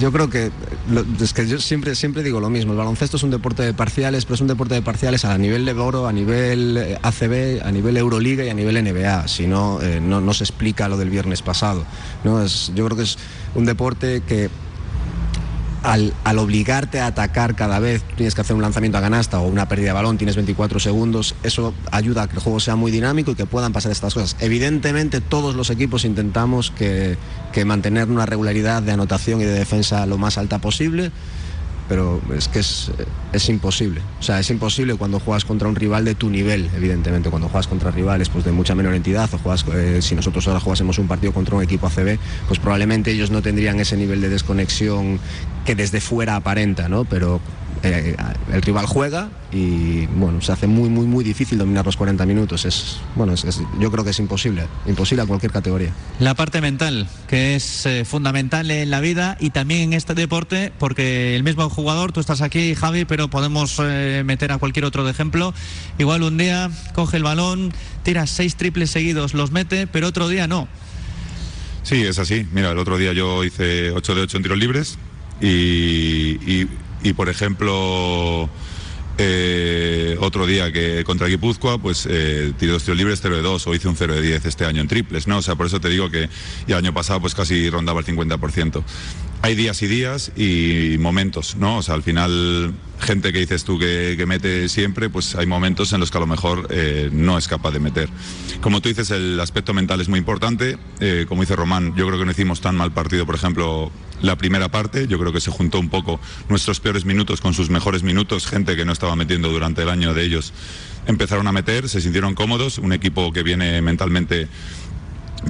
yo 0.00 0.10
creo 0.10 0.28
que 0.28 0.50
lo- 0.90 1.04
es 1.22 1.32
que 1.32 1.46
yo 1.46 1.58
siempre 1.60 1.94
siempre 1.94 2.22
digo 2.24 2.40
lo 2.40 2.50
mismo. 2.50 2.72
El 2.72 2.78
baloncesto 2.78 3.16
es 3.16 3.22
un 3.22 3.30
deporte 3.30 3.62
de 3.62 3.72
parciales, 3.72 4.24
pero 4.24 4.34
es 4.34 4.40
un 4.40 4.48
deporte 4.48 4.74
de 4.74 4.82
parciales 4.82 5.24
a 5.24 5.38
nivel 5.38 5.64
de 5.64 5.72
oro, 5.72 6.08
a 6.08 6.12
nivel 6.12 6.76
eh, 6.76 6.98
ACB, 7.02 7.62
a 7.64 7.70
nivel 7.70 7.96
Euroliga 7.96 8.44
y 8.44 8.48
a 8.48 8.54
nivel 8.54 8.76
NBA. 8.76 9.28
Si 9.28 9.46
no, 9.46 9.80
eh, 9.80 10.00
no, 10.00 10.20
no 10.20 10.34
se 10.34 10.42
explica 10.44 10.88
lo 10.88 10.96
del 10.96 11.08
viernes 11.10 11.40
pasado. 11.40 11.84
¿no? 12.24 12.42
Es, 12.42 12.72
yo 12.74 12.84
creo 12.86 12.96
que 12.96 13.04
es 13.04 13.16
un 13.54 13.64
deporte 13.64 14.22
que 14.26 14.50
al, 15.82 16.12
obligarte 16.38 17.00
a 17.00 17.06
atacar 17.06 17.54
cada 17.54 17.78
vez, 17.78 18.02
tienes 18.16 18.34
que 18.34 18.40
hacer 18.40 18.56
un 18.56 18.62
lanzamiento 18.62 18.98
a 18.98 19.00
canasta 19.00 19.40
o 19.40 19.46
una 19.46 19.68
pérdida 19.68 19.88
de 19.88 19.92
balón, 19.94 20.18
tienes 20.18 20.36
24 20.36 20.80
segundos, 20.80 21.34
eso 21.42 21.74
ayuda 21.90 22.22
a 22.22 22.28
que 22.28 22.36
el 22.36 22.42
juego 22.42 22.60
sea 22.60 22.76
muy 22.76 22.90
dinámico 22.90 23.32
y 23.32 23.34
que 23.34 23.46
puedan 23.46 23.72
pasar 23.72 23.92
estas 23.92 24.14
cosas. 24.14 24.36
Evidentemente 24.40 25.20
todos 25.20 25.54
los 25.54 25.70
equipos 25.70 26.04
intentamos 26.04 26.70
que, 26.70 27.16
que 27.52 27.64
mantener 27.64 28.10
una 28.10 28.26
regularidad 28.26 28.82
de 28.82 28.92
anotación 28.92 29.40
y 29.40 29.44
de 29.44 29.52
defensa 29.52 30.06
lo 30.06 30.18
más 30.18 30.38
alta 30.38 30.58
posible, 30.58 31.10
pero 31.88 32.20
es 32.36 32.48
que 32.48 32.60
es, 32.60 32.90
es 33.32 33.48
imposible. 33.48 34.02
O 34.20 34.22
sea, 34.22 34.38
es 34.38 34.50
imposible 34.50 34.94
cuando 34.96 35.20
juegas 35.20 35.44
contra 35.44 35.68
un 35.68 35.74
rival 35.74 36.04
de 36.04 36.14
tu 36.14 36.28
nivel, 36.30 36.70
evidentemente. 36.76 37.30
Cuando 37.30 37.48
juegas 37.48 37.66
contra 37.66 37.90
rivales 37.90 38.28
pues, 38.28 38.44
de 38.44 38.52
mucha 38.52 38.74
menor 38.74 38.94
entidad 38.94 39.32
o 39.32 39.38
juegas, 39.38 39.64
eh, 39.74 40.00
si 40.02 40.14
nosotros 40.14 40.46
ahora 40.48 40.60
jugásemos 40.60 40.98
un 40.98 41.08
partido 41.08 41.32
contra 41.32 41.56
un 41.56 41.62
equipo 41.62 41.86
ACB, 41.86 42.18
pues 42.46 42.60
probablemente 42.60 43.10
ellos 43.10 43.30
no 43.30 43.42
tendrían 43.42 43.80
ese 43.80 43.96
nivel 43.96 44.20
de 44.20 44.28
desconexión 44.28 45.18
que 45.64 45.74
desde 45.74 46.00
fuera 46.00 46.36
aparenta, 46.36 46.88
¿no? 46.88 47.04
Pero 47.04 47.40
eh, 47.82 48.16
el 48.52 48.62
rival 48.62 48.86
juega 48.86 49.28
y 49.52 50.06
bueno, 50.06 50.40
se 50.40 50.52
hace 50.52 50.66
muy, 50.66 50.88
muy, 50.88 51.06
muy 51.06 51.24
difícil 51.24 51.58
dominar 51.58 51.84
los 51.86 51.96
40 51.96 52.26
minutos. 52.26 52.64
Es, 52.64 52.98
bueno, 53.14 53.32
es- 53.34 53.44
es- 53.44 53.60
yo 53.80 53.90
creo 53.90 54.04
que 54.04 54.10
es 54.10 54.18
imposible, 54.18 54.66
imposible 54.86 55.22
a 55.22 55.26
cualquier 55.26 55.52
categoría. 55.52 55.92
La 56.18 56.34
parte 56.34 56.60
mental, 56.60 57.08
que 57.28 57.54
es 57.56 57.86
eh, 57.86 58.04
fundamental 58.04 58.70
en 58.70 58.90
la 58.90 59.00
vida 59.00 59.36
y 59.40 59.50
también 59.50 59.80
en 59.82 59.92
este 59.92 60.14
deporte, 60.14 60.72
porque 60.78 61.36
el 61.36 61.44
mismo 61.44 61.68
jugador, 61.70 62.12
tú 62.12 62.20
estás 62.20 62.40
aquí, 62.42 62.74
Javi, 62.74 63.04
pero 63.04 63.28
podemos 63.28 63.76
eh, 63.82 64.22
meter 64.24 64.52
a 64.52 64.58
cualquier 64.58 64.84
otro 64.84 65.04
de 65.04 65.10
ejemplo. 65.10 65.54
Igual 65.98 66.22
un 66.22 66.36
día 66.38 66.70
coge 66.94 67.16
el 67.16 67.22
balón, 67.22 67.72
tira 68.02 68.26
seis 68.26 68.56
triples 68.56 68.90
seguidos, 68.90 69.34
los 69.34 69.50
mete, 69.52 69.86
pero 69.86 70.08
otro 70.08 70.28
día 70.28 70.46
no. 70.46 70.68
Sí, 71.82 72.02
es 72.02 72.18
así. 72.18 72.46
Mira, 72.52 72.72
el 72.72 72.78
otro 72.78 72.98
día 72.98 73.12
yo 73.14 73.44
hice 73.44 73.92
8 73.92 74.14
de 74.14 74.20
8 74.22 74.36
en 74.36 74.42
tiros 74.42 74.58
libres 74.58 74.98
y, 75.40 75.46
y- 76.46 76.68
y, 77.02 77.12
por 77.12 77.28
ejemplo, 77.28 78.48
eh, 79.20 80.16
otro 80.20 80.46
día 80.46 80.72
que 80.72 81.02
contra 81.02 81.26
Guipúzcoa, 81.26 81.78
pues 81.78 82.06
eh, 82.08 82.52
tiré 82.56 82.70
dos 82.70 82.84
tiros 82.84 82.96
libres 82.96 83.18
0 83.20 83.36
de 83.36 83.42
2 83.42 83.66
o 83.66 83.74
hice 83.74 83.88
un 83.88 83.96
0 83.96 84.14
de 84.14 84.22
10 84.22 84.44
este 84.44 84.64
año 84.64 84.80
en 84.80 84.86
triples, 84.86 85.26
¿no? 85.26 85.38
O 85.38 85.42
sea, 85.42 85.56
por 85.56 85.66
eso 85.66 85.80
te 85.80 85.88
digo 85.88 86.08
que 86.08 86.28
el 86.68 86.74
año 86.74 86.94
pasado 86.94 87.20
pues 87.20 87.34
casi 87.34 87.68
rondaba 87.68 87.98
el 87.98 88.06
50%. 88.06 88.84
hay 89.42 89.54
días 89.56 89.82
y 89.82 89.86
días 89.88 90.32
y 90.36 90.98
momentos, 91.00 91.56
¿no? 91.56 91.78
O 91.78 91.82
sea, 91.82 91.94
al 91.94 92.04
final, 92.04 92.74
gente 93.00 93.32
que 93.32 93.40
dices 93.40 93.64
tú 93.64 93.76
que, 93.76 94.24
mete 94.26 94.68
siempre, 94.68 95.10
pues 95.10 95.34
hay 95.34 95.46
momentos 95.46 95.92
en 95.92 95.98
los 95.98 96.12
que 96.12 96.18
a 96.18 96.20
lo 96.20 96.26
mejor 96.28 96.68
eh, 96.70 97.10
no 97.12 97.38
es 97.38 97.48
capaz 97.48 97.72
de 97.72 97.80
meter. 97.80 98.08
Como 98.60 98.80
tú 98.80 98.88
dices, 98.88 99.10
el 99.10 99.38
aspecto 99.40 99.74
mental 99.74 100.00
es 100.00 100.08
muy 100.08 100.20
importante. 100.20 100.78
Eh, 101.00 101.26
como 101.28 101.42
dice 101.42 101.56
Román, 101.56 101.94
yo 101.96 102.06
creo 102.06 102.20
que 102.20 102.24
no 102.24 102.30
hicimos 102.30 102.60
tan 102.60 102.76
mal 102.76 102.92
partido, 102.92 103.26
por 103.26 103.34
ejemplo, 103.34 103.90
la 104.22 104.36
primera 104.36 104.68
parte. 104.68 105.06
Yo 105.06 105.18
creo 105.18 105.32
que 105.32 105.40
se 105.40 105.50
juntó 105.50 105.78
un 105.78 105.88
poco 105.88 106.20
nuestros 106.48 106.80
peores 106.80 107.04
minutos 107.04 107.40
con 107.40 107.54
sus 107.54 107.70
mejores 107.70 108.02
minutos. 108.02 108.46
Gente 108.46 108.76
que 108.76 108.84
no 108.84 108.92
estaba 108.92 109.16
metiendo 109.16 109.48
durante 109.48 109.82
el 109.82 109.88
año 109.88 110.14
de 110.14 110.24
ellos 110.24 110.52
empezaron 111.06 111.46
a 111.46 111.52
meter, 111.52 111.88
se 111.88 112.00
sintieron 112.00 112.34
cómodos. 112.34 112.78
Un 112.78 112.92
equipo 112.92 113.32
que 113.32 113.42
viene 113.42 113.80
mentalmente 113.82 114.48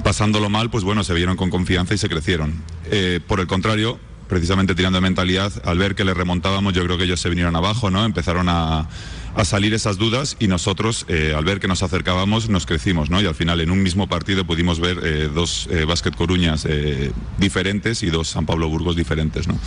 pasándolo 0.03 0.49
mal, 0.49 0.69
pues 0.69 0.83
bueno, 0.83 1.03
se 1.03 1.13
vieron 1.13 1.35
con 1.35 1.49
confianza 1.49 1.93
y 1.93 1.97
se 1.97 2.09
crecieron. 2.09 2.61
Eh, 2.85 3.19
por 3.27 3.39
el 3.39 3.47
contrario, 3.47 3.99
precisamente 4.27 4.75
tirando 4.75 4.97
de 4.97 5.01
mentalidad, 5.01 5.51
al 5.65 5.77
ver 5.77 5.95
que 5.95 6.05
le 6.05 6.13
remontábamos, 6.13 6.73
yo 6.73 6.83
creo 6.85 6.97
que 6.97 7.03
ellos 7.03 7.19
se 7.19 7.29
vinieron 7.29 7.55
abajo, 7.55 7.89
¿no? 7.89 8.05
Empezaron 8.05 8.47
a, 8.49 8.87
salir 9.45 9.73
esas 9.73 9.97
dudas 9.97 10.35
y 10.39 10.47
nosotros, 10.47 11.05
eh, 11.07 11.33
al 11.35 11.45
ver 11.45 11.59
que 11.59 11.67
nos 11.67 11.83
acercábamos, 11.83 12.49
nos 12.49 12.65
crecimos, 12.65 13.09
¿no? 13.09 13.21
Y 13.21 13.25
al 13.25 13.35
final, 13.35 13.61
en 13.61 13.71
un 13.71 13.81
mismo 13.81 14.07
partido, 14.07 14.45
pudimos 14.45 14.79
ver 14.79 14.99
eh, 15.03 15.29
dos 15.33 15.67
eh, 15.71 15.85
Básquet 15.85 16.15
Coruñas 16.15 16.67
diferentes 17.37 18.03
y 18.03 18.09
dos 18.09 18.27
San 18.27 18.45
Pablo 18.45 18.69
Burgos 18.69 18.95
diferentes, 18.95 19.47
¿no? 19.47 19.57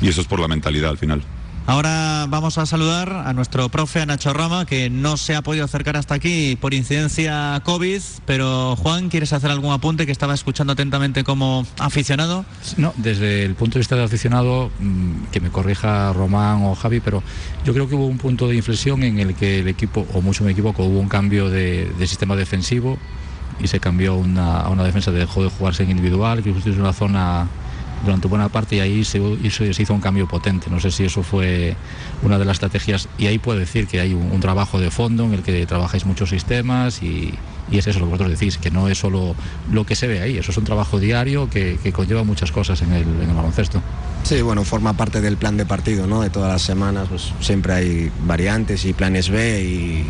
Y 0.00 0.08
eso 0.08 0.20
es 0.20 0.26
por 0.26 0.40
la 0.40 0.48
mentalidad 0.48 0.90
al 0.90 0.98
final. 0.98 1.22
Ahora 1.68 2.26
vamos 2.28 2.58
a 2.58 2.66
saludar 2.66 3.10
a 3.12 3.32
nuestro 3.32 3.68
profe, 3.68 4.00
a 4.00 4.06
Nacho 4.06 4.32
Rama, 4.32 4.66
que 4.66 4.88
no 4.88 5.16
se 5.16 5.34
ha 5.34 5.42
podido 5.42 5.64
acercar 5.64 5.96
hasta 5.96 6.14
aquí 6.14 6.56
por 6.60 6.72
incidencia 6.74 7.60
COVID, 7.64 8.00
pero 8.24 8.76
Juan, 8.76 9.08
¿quieres 9.08 9.32
hacer 9.32 9.50
algún 9.50 9.72
apunte 9.72 10.06
que 10.06 10.12
estaba 10.12 10.32
escuchando 10.32 10.74
atentamente 10.74 11.24
como 11.24 11.66
aficionado? 11.80 12.44
No, 12.76 12.94
desde 12.98 13.44
el 13.44 13.56
punto 13.56 13.74
de 13.74 13.80
vista 13.80 13.96
de 13.96 14.04
aficionado, 14.04 14.70
mm, 14.78 15.24
que 15.32 15.40
me 15.40 15.50
corrija 15.50 16.12
Román 16.12 16.62
o 16.62 16.76
Javi, 16.76 17.00
pero 17.00 17.20
yo 17.64 17.74
creo 17.74 17.88
que 17.88 17.96
hubo 17.96 18.06
un 18.06 18.18
punto 18.18 18.46
de 18.46 18.54
inflexión 18.54 19.02
en 19.02 19.18
el 19.18 19.34
que 19.34 19.58
el 19.58 19.66
equipo, 19.66 20.06
o 20.14 20.22
mucho 20.22 20.44
me 20.44 20.52
equivoco, 20.52 20.84
hubo 20.84 21.00
un 21.00 21.08
cambio 21.08 21.50
de, 21.50 21.92
sistema 22.06 22.36
defensivo 22.36 22.96
y 23.58 23.66
se 23.66 23.80
cambió 23.80 24.12
a 24.12 24.68
una 24.68 24.84
defensa, 24.84 25.10
dejó 25.10 25.42
de 25.42 25.50
jugarse 25.50 25.82
en 25.82 25.90
individual, 25.90 26.44
que 26.44 26.50
es 26.50 26.66
una 26.66 26.92
zona 26.92 27.48
durante 28.04 28.28
buena 28.28 28.48
parte 28.48 28.76
y 28.76 28.80
ahí 28.80 29.04
se, 29.04 29.18
hizo 29.18 29.94
un 29.94 30.00
cambio 30.00 30.26
potente. 30.26 30.70
No 30.70 30.80
sé 30.80 30.90
si 30.90 31.04
eso 31.04 31.22
fue 31.22 31.76
una 32.22 32.38
de 32.38 32.44
las 32.44 32.54
estrategias 32.56 33.08
y 33.18 33.26
ahí 33.26 33.38
puedo 33.38 33.58
decir 33.58 33.86
que 33.86 34.00
hay 34.00 34.14
un, 34.14 34.40
trabajo 34.40 34.78
de 34.78 34.90
fondo 34.90 35.24
en 35.24 35.34
el 35.34 35.42
que 35.42 35.66
trabajáis 35.66 36.04
muchos 36.04 36.30
sistemas 36.30 37.02
y, 37.02 37.34
es 37.72 37.86
eso 37.86 37.98
lo 37.98 38.06
que 38.06 38.12
vosotros 38.12 38.38
decís, 38.38 38.58
que 38.58 38.70
no 38.70 38.88
es 38.88 38.98
solo 38.98 39.34
lo 39.70 39.84
que 39.84 39.96
se 39.96 40.06
ve 40.06 40.20
ahí, 40.20 40.38
eso 40.38 40.50
es 40.50 40.56
un 40.58 40.64
trabajo 40.64 40.98
diario 40.98 41.50
que, 41.50 41.78
conlleva 41.92 42.24
muchas 42.24 42.52
cosas 42.52 42.82
en 42.82 42.92
el, 42.92 43.02
en 43.02 43.30
el 43.30 43.34
baloncesto. 43.34 43.82
Sí, 44.26 44.42
bueno, 44.42 44.64
forma 44.64 44.92
parte 44.94 45.20
del 45.20 45.36
plan 45.36 45.56
de 45.56 45.64
partido, 45.64 46.08
¿no? 46.08 46.20
De 46.20 46.30
todas 46.30 46.50
las 46.50 46.62
semanas, 46.62 47.06
pues 47.08 47.32
siempre 47.40 47.72
hay 47.72 48.10
variantes 48.26 48.84
y 48.84 48.92
planes 48.92 49.30
B 49.30 49.62
y, 49.62 50.06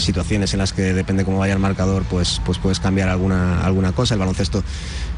situaciones 0.00 0.52
en 0.54 0.60
las 0.60 0.72
que 0.72 0.94
depende 0.94 1.24
cómo 1.24 1.38
vaya 1.38 1.52
el 1.52 1.58
marcador, 1.58 2.04
pues, 2.04 2.40
pues 2.44 2.58
puedes 2.58 2.80
cambiar 2.80 3.08
alguna, 3.08 3.60
alguna 3.60 3.92
cosa. 3.92 4.14
El 4.14 4.20
baloncesto 4.20 4.64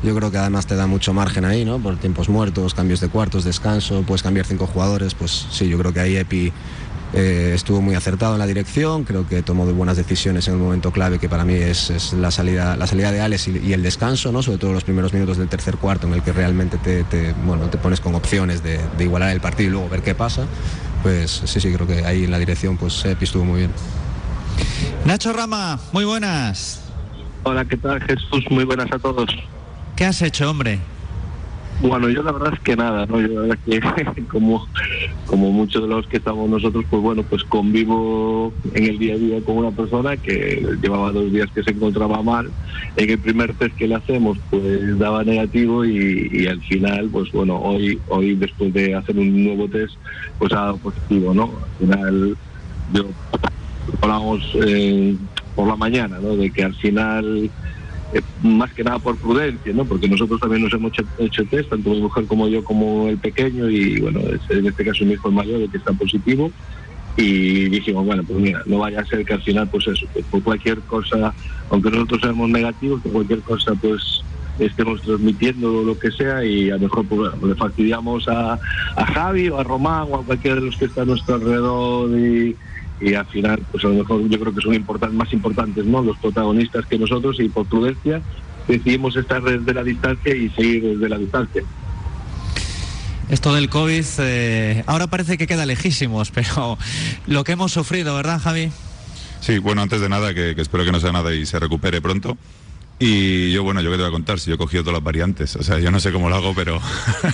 yo 0.03 0.15
creo 0.17 0.31
que 0.31 0.39
además 0.39 0.67
te 0.67 0.75
da 0.75 0.87
mucho 0.87 1.13
margen 1.13 1.45
ahí, 1.45 1.65
¿no? 1.65 1.79
Por 1.79 1.97
tiempos 1.99 2.29
muertos, 2.29 2.75
cambios 2.75 3.01
de 3.01 3.09
cuartos, 3.09 3.45
descanso, 3.45 4.03
puedes 4.03 4.23
cambiar 4.23 4.45
cinco 4.47 4.67
jugadores, 4.67 5.15
pues 5.15 5.47
sí, 5.51 5.69
yo 5.69 5.79
creo 5.79 5.93
que 5.93 6.01
ahí 6.01 6.17
Epi 6.17 6.53
eh, 7.15 7.53
estuvo 7.55 7.83
muy 7.83 7.95
acertado 7.95 8.33
en 8.35 8.39
la 8.39 8.47
dirección, 8.47 9.05
creo 9.05 9.29
que 9.29 9.43
tomó 9.43 9.67
de 9.67 9.73
buenas 9.73 9.97
decisiones 9.99 10.49
en 10.49 10.55
un 10.55 10.63
momento 10.63 10.93
clave 10.93 11.19
que 11.19 11.29
para 11.29 11.45
mí 11.45 11.55
es, 11.55 12.13
la, 12.15 12.31
salida, 12.31 12.77
la 12.77 12.87
salida 12.87 13.13
de 13.13 13.21
Alex 13.21 13.49
y, 13.49 13.73
el 13.73 13.83
descanso, 13.83 14.33
¿no? 14.33 14.43
sobre 14.43 14.59
todo 14.59 14.73
los 14.73 14.85
primeros 14.85 15.13
minutos 15.13 15.37
del 15.37 15.49
tercer 15.49 15.77
cuarto 15.77 16.07
en 16.07 16.15
el 16.15 16.23
que 16.23 16.33
realmente 16.33 16.79
te, 16.79 17.35
bueno, 17.45 17.69
te 17.69 17.77
pones 17.77 18.01
con 18.01 18.15
opciones 18.15 18.63
de, 18.63 18.81
igualar 18.99 19.31
el 19.31 19.41
partido 19.41 19.69
y 19.69 19.73
luego 19.73 19.89
ver 19.89 20.03
qué 20.03 20.15
pasa. 20.15 20.47
Pues 21.03 21.43
sí, 21.45 21.61
sí, 21.61 21.73
creo 21.73 21.87
que 21.87 22.05
ahí 22.07 22.25
en 22.25 22.31
la 22.31 22.39
dirección 22.39 22.77
pues 22.77 23.05
Epi 23.05 23.25
estuvo 23.25 23.45
muy 23.45 23.61
bien. 23.61 23.73
Nacho 25.05 25.33
Rama, 25.33 25.81
muy 25.93 26.05
buenas. 26.05 26.81
Hola, 27.43 27.65
¿qué 27.65 27.77
tal 27.77 28.01
Jesús? 28.03 28.45
Muy 28.51 28.65
buenas 28.65 28.91
a 28.93 28.99
todos. 28.99 29.29
¿Qué 29.97 30.05
has 30.07 30.23
hecho, 30.23 30.49
hombre? 30.49 30.79
Bueno, 31.83 32.09
yo 32.09 32.23
la 32.23 32.31
verdad 32.31 32.53
es 32.55 32.61
que 32.61 32.77
nada, 32.77 33.07
¿no? 33.07 33.21
Yo 33.21 33.27
la 33.27 33.41
verdad 33.41 33.59
que 34.15 34.27
como, 34.29 34.69
como 35.27 35.51
muchos 35.51 35.83
de 35.83 35.89
los 35.89 36.07
que 36.07 36.19
estamos 36.19 36.49
nosotros, 36.49 36.85
pues 36.89 37.03
bueno, 37.03 37.25
pues 37.25 37.43
convivo 37.43 38.55
en 38.73 38.85
el 38.85 38.99
día 39.01 39.15
a 39.15 39.19
día 39.19 39.43
con 39.43 39.57
una 39.57 39.73
persona 39.73 40.17
que 40.17 40.65
llevaba 40.81 41.11
dos 41.11 41.33
días 41.33 41.49
que 41.53 41.65
se 41.65 41.73
encontraba 41.73 42.23
mal. 42.23 42.55
En 42.95 43.11
el 43.11 43.19
primer 43.19 43.57
test 43.57 43.75
que 43.77 43.89
le 43.89 43.97
hacemos, 43.97 44.39
pues 44.49 44.97
daba 44.97 45.25
negativo 45.25 45.85
y, 45.85 46.47
al 46.47 46.63
final, 46.63 47.11
pues 47.11 47.33
bueno, 47.33 47.57
hoy, 47.59 48.01
hoy 48.07 48.37
después 48.37 48.73
de 48.73 48.95
hacer 48.95 49.19
un 49.19 49.45
nuevo 49.45 49.69
test, 49.69 49.97
pues 50.39 50.53
ha 50.53 50.61
dado 50.61 50.79
positivo, 50.79 51.35
¿no? 51.35 51.63
Al 51.65 51.79
final, 51.79 52.39
yo 52.93 53.11
hablamos 54.01 54.41
eh, 54.67 55.17
por 55.57 55.67
la 55.67 55.77
mañana, 55.77 56.21
¿no? 56.21 56.37
De 56.37 56.53
que 56.53 56.63
al 56.63 56.77
final 56.77 57.51
eh, 58.13 58.21
más 58.43 58.73
que 58.75 58.85
nada 58.85 58.99
por 58.99 59.17
prudencia, 59.19 59.73
¿no? 59.73 59.87
Porque 59.87 60.09
nosotros 60.09 60.41
también 60.41 60.63
nos 60.63 60.73
hemos 60.75 60.93
hecho, 61.19 61.45
test, 61.47 61.71
tanto 61.71 61.91
mi 61.91 62.01
mujer 62.01 62.27
como 62.27 62.47
yo, 62.49 62.63
como 62.63 63.09
el 63.09 63.19
pequeño, 63.19 63.71
y 63.71 64.01
bueno, 64.01 64.21
en 64.21 64.67
este 64.67 64.85
caso 64.85 65.05
mi 65.05 65.15
hijo 65.15 65.29
el 65.29 65.35
mayor, 65.35 65.71
que 65.71 65.79
está 65.79 65.93
positivo. 65.93 66.53
Y 67.17 67.69
dijimos, 67.69 68.07
bueno, 68.07 68.23
pues 68.25 68.39
mira, 68.39 68.63
no 68.67 68.79
vaya 68.79 69.01
a 69.01 69.05
ser 69.05 69.25
que 69.25 69.35
al 69.35 69.43
final, 69.43 69.69
pues 69.69 69.87
eso, 69.87 70.07
por 70.31 70.43
cualquier 70.43 70.81
cosa, 70.83 71.35
aunque 71.71 71.91
nosotros 71.91 72.21
seamos 72.23 72.49
negativos, 72.49 73.03
por 73.03 73.13
cualquier 73.13 73.43
cosa, 73.43 73.75
pues 73.75 74.23
estemos 74.59 75.01
transmitiendo 75.03 75.83
lo 75.83 75.99
que 75.99 76.11
sea 76.11 76.45
y 76.45 76.71
a 76.71 76.75
lo 76.75 76.81
mejor 76.81 77.07
pues, 77.07 77.43
le 77.43 77.55
fastidiamos 77.55 78.29
a, 78.29 78.59
a 78.97 79.07
Javi 79.07 79.49
o 79.49 79.59
a 79.59 79.65
Román 79.65 80.09
o 80.11 80.17
a 80.17 80.25
cualquiera 80.25 80.57
de 80.57 80.67
los 80.67 80.77
que 80.77 80.87
está 80.87 81.03
a 81.03 81.07
nuestro 81.07 81.35
alrededor 81.35 82.19
y, 82.19 82.57
y 83.03 83.15
al 83.15 83.27
final, 83.27 83.61
pues 83.71 83.85
a 83.85 83.89
lo 83.89 83.95
mejor 83.95 84.29
yo 84.29 84.39
creo 84.39 84.55
que 84.55 84.61
son 84.61 85.17
más 85.17 85.33
importantes 85.33 85.85
¿no? 85.85 86.03
los 86.03 86.17
protagonistas 86.19 86.87
que 86.87 86.99
nosotros 86.99 87.41
y 87.41 87.49
por 87.49 87.67
prudencia 87.67 88.23
decidimos 88.69 89.17
estar 89.17 89.43
desde 89.43 89.75
la 89.75 89.83
distancia 89.83 90.35
y 90.35 90.49
seguir 90.51 90.83
desde 90.85 91.09
la 91.09 91.19
distancia. 91.19 91.63
Esto 93.29 93.55
del 93.55 93.69
COVID 93.69 94.05
eh, 94.19 94.85
ahora 94.87 95.07
parece 95.09 95.37
que 95.39 95.47
queda 95.47 95.67
lejísimos, 95.67 96.31
pero 96.31 96.79
lo 97.27 97.45
que 97.45 97.53
hemos 97.53 97.73
sufrido, 97.73 98.15
¿verdad, 98.15 98.41
Javi? 98.41 98.71
Sí, 99.41 99.59
bueno, 99.59 99.83
antes 99.83 100.01
de 100.01 100.09
nada, 100.09 100.35
que 100.35 100.55
espero 100.57 100.85
que 100.85 100.93
no 100.93 101.01
sea 101.01 101.11
nada 101.11 101.35
y 101.35 101.45
se 101.47 101.59
recupere 101.59 102.01
pronto. 102.01 102.37
Y 103.05 103.51
yo, 103.51 103.65
bueno, 103.65 103.81
yo 103.81 103.91
que 103.91 103.97
te 103.97 104.03
voy 104.05 104.11
a 104.11 104.13
contar, 104.13 104.39
si 104.39 104.49
yo 104.49 104.55
he 104.55 104.59
cogido 104.59 104.85
todas 104.85 104.95
las 104.95 105.03
variantes, 105.03 105.57
o 105.57 105.63
sea, 105.65 105.81
yo 105.81 105.91
no 105.91 105.99
sé 105.99 106.13
cómo 106.13 106.29
lo 106.29 106.37
hago, 106.37 106.55
pero 106.55 106.81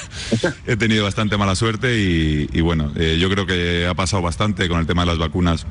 he 0.67 0.79
tenido 0.79 1.05
bastante 1.05 1.37
mala 1.37 1.55
suerte 1.55 1.95
y, 1.99 2.61
bueno, 2.63 2.91
eh, 2.97 3.19
yo 3.21 3.29
creo 3.29 3.45
que 3.45 3.87
ha 3.87 3.93
pasado 3.93 4.23
bastante 4.23 4.67
con 4.67 4.81
el 4.81 4.87
tema 4.87 5.03
de 5.03 5.09
las 5.09 5.19
vacunas. 5.19 5.67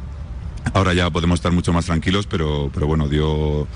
Ahora 0.75 0.93
ya 0.93 1.09
podemos 1.09 1.39
estar 1.39 1.51
mucho 1.51 1.73
más 1.73 1.87
tranquilos, 1.87 2.27
pero, 2.27 2.69
pero 2.71 2.85
bueno, 2.85 3.09
dio, 3.09 3.67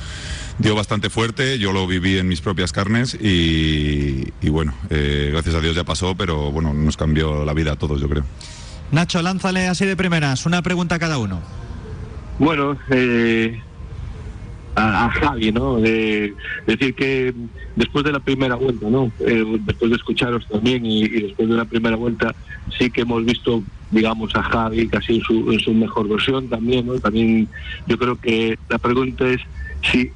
dio 0.59 0.75
bastante 0.75 1.09
fuerte, 1.09 1.57
yo 1.57 1.73
lo 1.73 1.87
viví 1.87 2.19
en 2.19 2.27
mis 2.27 2.39
propias 2.41 2.71
carnes 2.71 3.15
y, 3.19 4.29
bueno, 4.47 4.75
eh, 4.91 5.29
gracias 5.31 5.55
a 5.55 5.59
Dios 5.59 5.75
ya 5.75 5.85
pasó, 5.85 6.13
pero 6.15 6.51
bueno, 6.51 6.71
nos 6.71 6.97
cambió 6.97 7.43
la 7.45 7.55
vida 7.55 7.71
a 7.71 7.75
todos, 7.77 7.99
yo 7.99 8.07
creo. 8.07 8.25
Nacho, 8.91 9.23
lánzale 9.23 9.67
así 9.67 9.87
de 9.87 9.95
primeras, 9.95 10.45
una 10.45 10.61
pregunta 10.61 10.93
a 10.93 10.99
cada 10.99 11.17
uno. 11.17 11.41
Bueno, 12.37 12.77
eh, 12.91 13.59
a, 14.75 15.09
Javi, 15.09 15.51
¿no? 15.51 15.77
De, 15.77 16.33
decir 16.65 16.93
que 16.95 17.33
después 17.75 18.05
de 18.05 18.11
la 18.11 18.19
primera 18.19 18.55
vuelta, 18.55 18.89
¿no? 18.89 19.11
Eh, 19.19 19.59
después 19.65 19.91
de 19.91 19.97
escucharos 19.97 20.47
también 20.47 20.85
y, 20.85 21.07
después 21.07 21.49
de 21.49 21.55
la 21.55 21.65
primera 21.65 21.95
vuelta 21.95 22.33
sí 22.77 22.89
que 22.89 23.01
hemos 23.01 23.23
visto, 23.25 23.63
digamos, 23.91 24.35
a 24.35 24.43
Javi 24.43 24.87
casi 24.87 25.15
en 25.17 25.21
su, 25.21 25.59
su 25.59 25.73
mejor 25.73 26.07
versión 26.07 26.47
también, 26.47 26.85
¿no? 26.87 26.99
También 26.99 27.47
yo 27.87 27.97
creo 27.97 28.15
que 28.19 28.57
la 28.69 28.77
pregunta 28.77 29.27
es 29.27 29.41
si, 29.91 30.11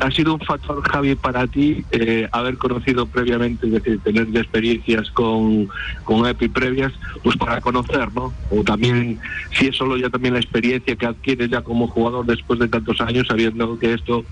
¿Ha 0.00 0.10
sido 0.10 0.34
un 0.34 0.40
factor, 0.40 0.82
Javi, 0.88 1.14
para 1.14 1.46
ti 1.46 1.84
eh, 1.90 2.28
haber 2.32 2.56
conocido 2.56 3.06
previamente, 3.06 3.66
es 3.66 3.72
decir, 3.72 4.00
tener 4.00 4.28
experiencias 4.36 5.10
con, 5.10 5.68
con 6.04 6.26
EPI 6.26 6.48
previas, 6.48 6.92
pues 7.22 7.36
para 7.36 7.60
conocer, 7.60 8.12
¿no? 8.14 8.32
O 8.50 8.62
también, 8.62 9.18
si 9.52 9.66
es 9.68 9.76
solo 9.76 9.96
ya 9.96 10.08
también 10.10 10.34
la 10.34 10.40
experiencia 10.40 10.96
que 10.96 11.06
adquieres 11.06 11.50
ya 11.50 11.62
como 11.62 11.88
jugador 11.88 12.26
después 12.26 12.58
de 12.58 12.68
tantos 12.68 13.00
años, 13.00 13.26
sabiendo 13.26 13.78
que 13.78 13.94
esto 13.94 14.24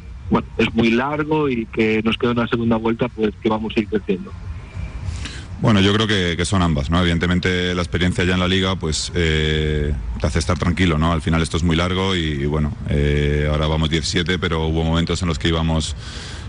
es 0.57 0.75
muy 0.75 0.91
largo 0.91 1.49
y 1.49 1.67
que 1.67 2.03
nos 2.03 2.17
queda 2.17 2.33
una 2.33 2.49
segunda 2.49 2.77
vuelta, 2.77 3.09
pues 3.09 3.35
que 3.43 3.49
vamos 3.49 3.73
a 3.77 3.81
ir 3.81 3.89
creciendo. 3.89 4.33
Bueno, 5.61 5.81
yo 5.81 5.95
creo 5.95 6.07
que, 6.07 6.45
son 6.45 6.63
ambas, 6.63 6.91
¿no? 6.91 7.01
Evidentemente 7.01 7.75
la 7.75 7.83
experiencia 7.83 8.25
ya 8.25 8.35
en 8.35 8.41
la 8.41 8.49
liga, 8.49 8.77
pues 8.77 9.11
eh, 9.15 9.95
te 10.21 10.27
hace 10.27 10.39
estar 10.39 10.59
tranquilo, 10.59 10.99
¿no? 10.99 11.13
Al 11.13 11.23
final 11.23 11.41
esto 11.43 11.57
es 11.57 11.63
muy 11.63 11.77
largo 11.77 12.15
y, 12.15 12.45
bueno, 12.47 12.77
eh, 12.89 13.49
ahora 13.51 13.67
vamos 13.67 13.89
17, 13.89 14.39
pero 14.39 14.67
hubo 14.67 14.85
momentos 14.85 15.23
en 15.23 15.29
los 15.29 15.39
que 15.39 15.49
íbamos 15.49 15.97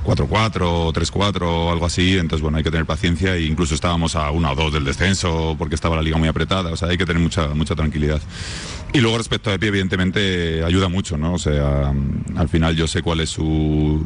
4-4 0.06 0.62
o 0.62 0.94
3-4 0.94 1.42
o 1.44 1.72
algo 1.72 1.86
así, 1.86 2.18
entonces 2.18 2.42
bueno, 2.42 2.58
hay 2.58 2.64
que 2.64 2.72
tener 2.72 2.86
paciencia 2.86 3.36
e 3.36 3.44
incluso 3.44 3.74
estábamos 3.74 4.16
a 4.16 4.30
1 4.32 4.52
o 4.52 4.56
2 4.56 4.74
del 4.74 4.84
descenso 4.84 5.56
porque 5.58 5.76
estaba 5.76 5.96
la 5.96 6.02
liga 6.02 6.18
muy 6.18 6.28
apretada, 6.28 6.72
o 6.72 6.78
sea, 6.78 6.90
hay 6.90 6.98
que 6.98 7.06
tener 7.06 7.22
mucha, 7.22 7.48
mucha 7.50 7.76
tranquilidad. 7.76 8.22
Y 8.94 9.00
luego 9.00 9.18
respecto 9.18 9.50
a 9.50 9.56
Epi, 9.56 9.68
evidentemente 9.68 10.64
ayuda 10.64 10.88
mucho, 10.88 11.18
¿no? 11.18 11.34
O 11.34 11.40
sea, 11.40 11.94
al 12.36 12.50
final 12.50 12.76
yo 12.76 12.88
sé 12.88 13.02
cuál 13.02 13.20
es 13.20 13.30
su 13.30 14.06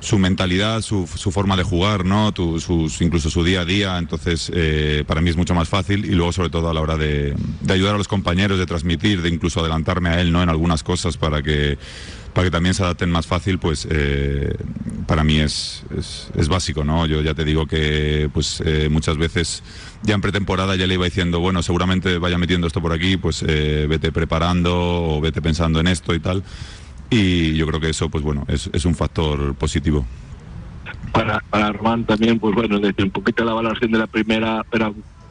su 0.00 0.18
mentalidad, 0.18 0.82
su, 0.82 1.06
forma 1.06 1.56
de 1.56 1.62
jugar, 1.62 2.04
¿no? 2.04 2.32
sus, 2.34 3.00
incluso 3.00 3.30
su 3.30 3.44
día 3.44 3.62
a 3.62 3.64
día. 3.64 3.98
Entonces, 3.98 4.50
eh, 4.54 5.04
para 5.06 5.20
mí 5.20 5.30
es 5.30 5.36
mucho 5.36 5.54
más 5.54 5.68
fácil 5.68 6.04
y 6.04 6.10
luego, 6.10 6.32
sobre 6.32 6.50
todo, 6.50 6.70
a 6.70 6.74
la 6.74 6.80
hora 6.80 6.96
de, 6.96 7.34
ayudar 7.68 7.94
a 7.94 7.98
los 7.98 8.08
compañeros, 8.08 8.58
de 8.58 8.66
transmitir, 8.66 9.22
de 9.22 9.28
incluso 9.28 9.60
adelantarme 9.60 10.10
a 10.10 10.20
él, 10.20 10.32
¿no? 10.32 10.42
En 10.42 10.48
algunas 10.48 10.82
cosas 10.82 11.16
para 11.16 11.42
que 11.42 11.78
para 12.34 12.46
que 12.46 12.50
también 12.52 12.74
se 12.74 12.84
adapten 12.84 13.10
más 13.10 13.26
fácil, 13.26 13.58
pues 13.58 13.88
eh, 13.90 14.54
para 15.08 15.24
mí 15.24 15.40
es, 15.40 15.82
es, 16.36 16.48
básico, 16.48 16.84
¿no? 16.84 17.04
Yo 17.06 17.20
ya 17.20 17.34
te 17.34 17.44
digo 17.44 17.66
que 17.66 18.30
pues 18.32 18.62
eh, 18.64 18.88
muchas 18.88 19.16
veces 19.16 19.64
ya 20.02 20.14
en 20.14 20.20
pretemporada 20.20 20.76
ya 20.76 20.86
le 20.86 20.94
iba 20.94 21.04
diciendo, 21.04 21.40
bueno, 21.40 21.64
seguramente 21.64 22.18
vaya 22.18 22.38
metiendo 22.38 22.68
esto 22.68 22.80
por 22.80 22.92
aquí, 22.92 23.16
pues 23.16 23.42
vete 23.42 24.12
preparando 24.12 25.16
o 25.16 25.20
vete 25.20 25.42
pensando 25.42 25.80
en 25.80 25.88
esto 25.88 26.14
y 26.14 26.20
tal 26.20 26.44
y 27.10 27.54
yo 27.54 27.66
creo 27.66 27.80
que 27.80 27.90
eso, 27.90 28.08
pues 28.08 28.22
bueno, 28.22 28.44
es, 28.48 28.68
es 28.72 28.84
un 28.84 28.94
factor 28.94 29.54
positivo. 29.54 30.04
Para, 31.12 31.40
para 31.50 31.72
Román 31.72 32.04
también, 32.04 32.38
pues 32.38 32.54
bueno, 32.54 32.78
desde 32.78 33.02
un 33.02 33.10
poquito 33.10 33.44
la 33.44 33.54
valoración 33.54 33.90
de 33.90 33.98
la 33.98 34.06
primera, 34.06 34.64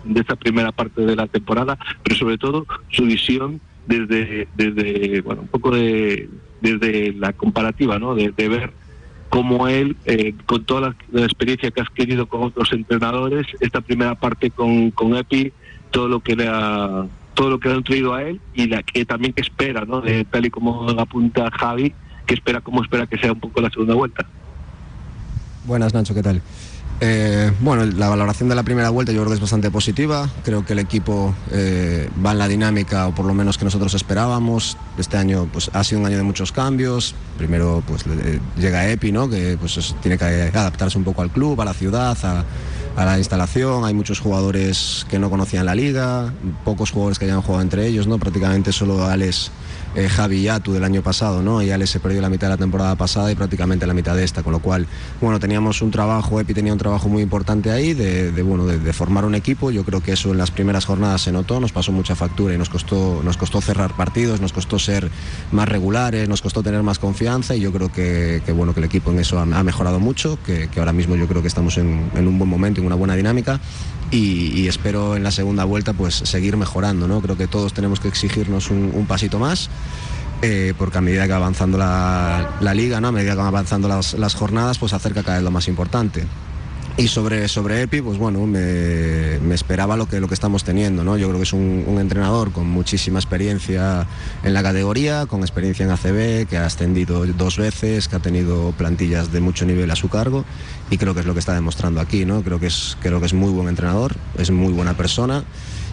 de 0.04 0.20
esta 0.20 0.36
primera 0.36 0.72
parte 0.72 1.02
de 1.02 1.16
la 1.16 1.28
temporada, 1.28 1.78
pero 2.04 2.16
sobre 2.16 2.38
todo 2.38 2.66
su 2.90 3.04
visión 3.04 3.62
desde, 3.86 4.48
desde 4.56 5.22
bueno, 5.22 5.44
un 5.44 5.48
poco 5.48 5.72
de, 5.72 6.30
desde 6.62 7.14
la 7.14 7.34
comparativa, 7.34 8.00
¿no? 8.00 8.16
De, 8.16 8.32
ver 8.32 8.72
cómo 9.30 9.68
él, 9.68 9.98
eh, 10.06 10.34
con 10.46 10.66
toda 10.66 10.96
la, 11.12 11.26
experiencia 11.26 11.72
que 11.72 11.82
has 11.82 11.88
adquirido 11.88 12.28
con 12.28 12.44
otros 12.44 12.72
entrenadores, 12.74 13.46
esta 13.60 13.82
primera 13.82 14.16
parte 14.16 14.50
con, 14.50 14.92
con 14.92 15.16
Epi, 15.16 15.52
todo 15.92 16.08
lo 16.08 16.20
que 16.22 16.36
le 16.36 16.48
ha 16.48 17.06
todo 17.38 17.52
lo 17.52 17.60
que 17.60 17.70
han 17.70 17.84
traído 17.84 18.16
a 18.16 18.24
él 18.24 18.42
y 18.56 18.68
la 18.68 18.82
que 18.82 19.06
también 19.06 19.32
espera, 19.38 19.86
¿no? 19.86 20.02
De, 20.02 20.26
tal 20.26 20.46
y 20.48 20.50
como 20.50 20.90
apunta 20.90 21.50
Javi, 21.52 21.94
que 22.26 22.34
espera 22.34 22.62
como 22.62 22.82
espera 22.82 23.06
que 23.06 23.18
sea 23.18 23.32
un 23.32 23.40
poco 23.40 23.62
la 23.62 23.70
segunda 23.70 23.94
vuelta. 23.94 24.26
Buenas 25.66 25.94
Nacho, 25.94 26.16
¿qué 26.16 26.24
tal? 26.24 26.42
Eh, 27.00 27.52
bueno, 27.60 27.86
la 27.86 28.10
valoración 28.10 28.50
de 28.50 28.56
la 28.56 28.64
primera 28.64 28.90
vuelta 28.90 29.12
yo 29.12 29.20
creo 29.20 29.30
que 29.30 29.36
es 29.36 29.40
bastante 29.40 29.70
positiva. 29.70 30.28
Creo 30.44 30.66
que 30.66 30.74
el 30.74 30.80
equipo 30.80 31.36
eh, 31.52 32.10
va 32.26 32.32
en 32.32 32.40
la 32.40 32.48
dinámica, 32.48 33.08
o 33.08 33.14
por 33.14 33.26
lo 33.26 33.36
menos 33.36 33.60
que 33.60 33.66
nosotros 33.66 33.94
esperábamos. 33.94 34.78
Este 34.98 35.18
año 35.18 35.48
pues, 35.54 35.70
ha 35.74 35.84
sido 35.84 36.02
un 36.02 36.08
año 36.08 36.18
de 36.18 36.24
muchos 36.24 36.52
cambios. 36.52 37.14
Primero 37.38 37.84
pues, 37.86 38.04
llega 38.58 38.90
Epi, 38.90 39.12
¿no? 39.12 39.30
que 39.30 39.58
pues, 39.60 39.96
tiene 40.02 40.18
que 40.18 40.26
adaptarse 40.26 40.98
un 40.98 41.04
poco 41.04 41.22
al 41.22 41.30
club, 41.30 41.62
a 41.62 41.66
la 41.66 41.76
ciudad, 41.76 42.18
a, 42.24 42.44
a 42.98 43.06
la 43.06 43.18
instalación. 43.18 43.86
Hay 43.86 43.94
muchos 43.94 44.20
jugadores 44.20 45.06
que 45.10 45.20
no 45.20 45.30
conocían 45.30 45.66
la 45.68 45.76
liga, 45.76 46.34
pocos 46.66 46.92
jugadores 46.92 47.20
que 47.20 47.26
hayan 47.26 47.42
jugado 47.42 47.62
entre 47.62 47.88
ellos, 47.88 48.08
¿no? 48.08 48.18
Prácticamente 48.18 48.74
solo 48.74 49.06
Alex 49.06 49.52
eh, 49.98 50.10
Javi 50.10 50.44
Yatu 50.44 50.74
del 50.74 50.84
año 50.84 51.02
pasado, 51.02 51.42
¿no? 51.42 51.64
Y 51.64 51.72
Alex 51.72 51.90
se 51.90 52.00
perdió 52.00 52.22
la 52.22 52.30
mitad 52.30 52.46
de 52.46 52.54
la 52.54 52.58
temporada 52.58 52.96
pasada 52.96 53.32
y 53.32 53.36
prácticamente 53.36 53.88
la 53.88 53.96
mitad 53.96 54.16
de 54.16 54.24
esta, 54.24 54.44
con 54.44 54.54
lo 54.54 54.60
cual, 54.60 54.86
bueno, 55.20 55.40
teníamos 55.40 55.82
un 55.82 55.90
trabajo, 55.90 56.40
Epi 56.40 56.54
tenía 56.54 56.72
un 56.72 56.78
trabajo 56.78 57.10
muy 57.10 57.24
importante 57.24 57.72
ahí 57.72 57.96
de, 57.96 58.30
bueno, 58.44 58.68
de, 58.68 58.94
formar 58.94 59.26
un 59.26 59.34
equipo. 59.34 59.72
Yo 59.72 59.84
creo 59.84 60.02
que 60.02 60.12
eso 60.12 60.32
en 60.32 60.38
las 60.38 60.52
primeras 60.52 60.86
jornadas 60.86 61.24
se 61.24 61.32
notó, 61.32 61.60
nos 61.60 61.72
pasó 61.72 61.92
mucha 61.92 62.16
factura 62.16 62.54
y 62.54 62.60
nos 62.60 62.70
costó, 62.70 63.22
nos 63.24 63.38
costó 63.38 63.60
cerrar 63.60 63.98
partidos, 63.98 64.40
nos 64.40 64.54
costó 64.54 64.78
ser 64.78 65.10
más 65.52 65.68
regulares, 65.68 66.30
nos 66.30 66.44
costó 66.44 66.62
tener 66.62 66.84
más 66.84 67.00
confianza 67.00 67.56
y 67.56 67.62
yo 67.62 67.74
creo 67.74 67.92
que, 67.92 68.40
bueno, 68.56 68.76
que 68.76 68.82
el 68.82 68.86
equipo 68.86 69.10
en 69.10 69.18
eso 69.18 69.40
ha, 69.40 69.64
mejorado 69.64 70.00
mucho, 70.00 70.38
que, 70.46 70.70
ahora 70.78 70.94
mismo 70.94 71.16
yo 71.16 71.28
creo 71.28 71.42
que 71.42 71.48
estamos 71.48 71.76
en, 71.80 72.12
en 72.16 72.28
un 72.28 72.38
buen 72.38 72.52
momento, 72.52 72.82
en 72.82 72.86
una 72.86 72.96
buena 72.96 73.16
dinámica 73.16 73.60
y, 74.12 74.68
espero 74.68 75.16
en 75.16 75.24
la 75.24 75.32
segunda 75.32 75.64
vuelta 75.64 75.94
pues 75.94 76.16
seguir 76.16 76.58
mejorando. 76.58 77.08
¿no? 77.08 77.22
Creo 77.22 77.38
que 77.38 77.48
todos 77.48 77.74
tenemos 77.74 78.00
que 78.00 78.08
exigirnos 78.08 78.70
un, 78.70 79.06
pasito 79.08 79.40
más. 79.40 79.70
Eh, 80.44 80.76
porque 80.78 81.00
a 81.00 81.02
medida 81.02 81.24
que 81.24 81.32
va 81.32 81.38
avanzando 81.38 81.80
la, 81.80 82.74
liga, 82.76 83.02
¿no? 83.02 83.08
a 83.08 83.12
medida 83.12 83.32
que 83.32 83.38
van 83.38 83.48
avanzando 83.48 83.88
las, 83.88 84.14
las 84.14 84.36
jornadas, 84.36 84.78
pues 84.78 84.94
acerca 84.94 85.24
cada 85.24 85.38
vez 85.38 85.44
lo 85.44 85.52
más 85.52 85.68
importante. 85.68 86.26
Y 87.00 87.10
sobre, 87.10 87.48
sobre 87.48 87.84
Epi, 87.84 88.02
pues 88.02 88.18
bueno, 88.18 88.48
me, 88.48 89.54
esperaba 89.54 89.96
lo 89.96 90.08
que, 90.08 90.20
lo 90.20 90.28
que 90.28 90.34
estamos 90.34 90.64
teniendo, 90.64 91.04
¿no? 91.04 91.16
Yo 91.16 91.28
creo 91.28 91.38
que 91.38 91.44
es 91.44 91.54
un, 91.54 91.98
entrenador 92.00 92.52
con 92.52 92.68
muchísima 92.68 93.20
experiencia 93.20 94.08
en 94.44 94.54
la 94.56 94.64
categoría, 94.64 95.28
con 95.28 95.42
experiencia 95.42 95.86
en 95.86 95.92
ACB, 95.92 96.48
que 96.48 96.58
ha 96.58 96.66
ascendido 96.66 97.24
dos 97.28 97.58
veces, 97.58 98.08
que 98.08 98.16
ha 98.16 98.20
tenido 98.20 98.72
plantillas 98.72 99.32
de 99.32 99.42
mucho 99.42 99.64
nivel 99.68 99.92
a 99.92 99.96
su 99.96 100.10
cargo 100.10 100.44
y 100.90 100.98
creo 100.98 101.14
que 101.14 101.20
es 101.20 101.28
lo 101.28 101.34
que 101.34 101.40
está 101.40 101.54
demostrando 101.54 102.02
aquí, 102.02 102.26
¿no? 102.26 102.42
Creo 102.42 102.60
que 102.60 102.66
es, 102.66 102.98
creo 103.00 103.20
que 103.20 103.28
es 103.28 103.34
muy 103.34 103.52
buen 103.52 103.68
entrenador, 103.68 104.16
es 104.40 104.50
muy 104.50 104.74
buena 104.74 104.98
persona 104.98 105.44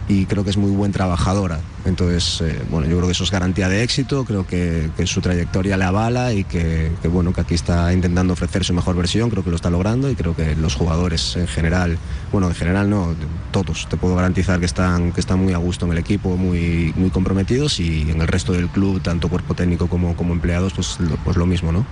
y 0.09 0.25
creo 0.25 0.43
que 0.43 0.51
es 0.51 0.57
muy 0.57 0.71
buen 0.71 0.93
trabajadora. 0.93 1.61
Entonces, 1.85 2.40
eh, 2.40 2.62
bueno, 2.70 2.87
yo 2.87 2.97
creo 2.97 3.07
que 3.07 3.12
eso 3.12 3.25
es 3.25 3.31
garantía 3.31 3.68
de 3.68 3.83
éxito, 3.83 4.25
creo 4.25 4.47
que, 4.47 4.90
su 5.05 5.20
trayectoria 5.20 5.77
le 5.77 5.85
avala 5.85 6.33
y 6.33 6.44
que, 6.44 6.90
bueno, 7.11 7.33
que 7.33 7.42
aquí 7.42 7.55
está 7.55 7.92
intentando 7.92 8.33
ofrecer 8.33 8.64
su 8.64 8.73
mejor 8.73 8.97
versión, 8.97 9.29
creo 9.29 9.44
que 9.44 9.51
lo 9.51 9.57
está 9.57 9.68
logrando 9.68 10.11
y 10.11 10.14
creo 10.14 10.35
que 10.35 10.57
los 10.57 10.75
jugadores 10.75 11.37
en 11.37 11.47
general, 11.47 11.99
bueno, 12.33 12.49
en 12.49 12.55
general 12.55 12.88
no, 12.88 13.14
todos, 13.53 13.87
te 13.88 13.99
puedo 13.99 14.16
garantizar 14.16 14.61
que 14.61 14.66
están, 14.66 15.12
que 15.12 15.20
están 15.20 15.40
muy 15.40 15.53
a 15.53 15.59
gusto 15.59 15.85
en 15.85 15.92
el 15.92 15.99
equipo, 15.99 16.37
muy, 16.38 16.94
muy 16.97 17.11
comprometidos 17.11 17.81
y 17.81 18.11
en 18.11 18.23
el 18.23 18.29
resto 18.29 18.53
del 18.53 18.68
club, 18.68 19.03
tanto 19.03 19.29
cuerpo 19.29 19.55
técnico 19.55 19.87
como, 19.88 20.16
como 20.16 20.33
empleados, 20.33 20.73
pues, 20.73 20.97
pues 21.23 21.37
lo 21.37 21.44
mismo, 21.44 21.70
¿no? 21.70 21.85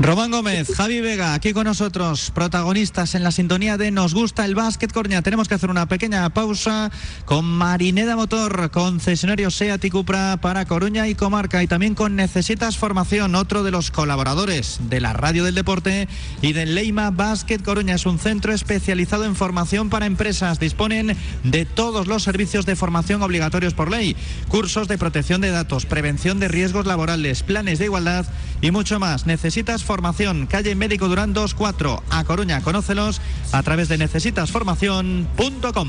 Román 0.00 0.30
Gómez, 0.30 0.72
Javi 0.76 1.00
Vega, 1.00 1.34
aquí 1.34 1.52
con 1.52 1.64
nosotros, 1.64 2.30
protagonistas 2.30 3.16
en 3.16 3.24
la 3.24 3.32
sintonía 3.32 3.76
de 3.76 3.90
Nos 3.90 4.14
gusta 4.14 4.44
el 4.44 4.54
básquet, 4.54 4.92
Coruña. 4.92 5.22
Tenemos 5.22 5.48
que 5.48 5.56
hacer 5.56 5.70
una 5.70 5.86
pequeña 5.86 6.30
pausa 6.30 6.92
con 7.24 7.44
Marineda 7.44 8.14
Motor, 8.14 8.70
concesionario 8.70 9.27
SEAT 9.36 9.84
y 9.84 9.90
Cupra 9.90 10.38
para 10.40 10.64
Coruña 10.64 11.06
y 11.06 11.14
Comarca. 11.14 11.62
Y 11.62 11.66
también 11.66 11.94
con 11.94 12.16
Necesitas 12.16 12.78
Formación, 12.78 13.34
otro 13.34 13.62
de 13.62 13.70
los 13.70 13.90
colaboradores 13.90 14.80
de 14.88 15.00
la 15.00 15.12
Radio 15.12 15.44
del 15.44 15.54
Deporte 15.54 16.08
y 16.40 16.54
del 16.54 16.74
Leima 16.74 17.10
Básquet 17.10 17.62
Coruña. 17.62 17.94
Es 17.96 18.06
un 18.06 18.18
centro 18.18 18.52
especializado 18.52 19.24
en 19.24 19.36
formación 19.36 19.90
para 19.90 20.06
empresas. 20.06 20.58
Disponen 20.58 21.16
de 21.44 21.66
todos 21.66 22.06
los 22.06 22.22
servicios 22.22 22.64
de 22.64 22.74
formación 22.76 23.22
obligatorios 23.22 23.74
por 23.74 23.90
ley, 23.90 24.16
cursos 24.48 24.88
de 24.88 24.96
protección 24.96 25.42
de 25.42 25.50
datos, 25.50 25.84
prevención 25.84 26.40
de 26.40 26.48
riesgos 26.48 26.86
laborales, 26.86 27.42
planes 27.42 27.78
de 27.78 27.84
igualdad 27.84 28.24
y 28.62 28.70
mucho 28.70 28.98
más. 28.98 29.26
Necesitas 29.26 29.84
formación, 29.84 30.46
calle 30.46 30.74
Médico 30.74 31.08
Durán 31.08 31.34
24, 31.34 32.02
a 32.10 32.24
Coruña. 32.24 32.62
Conócelos 32.62 33.20
a 33.52 33.62
través 33.62 33.88
de 33.88 33.98
necesitasformación.com. 33.98 35.88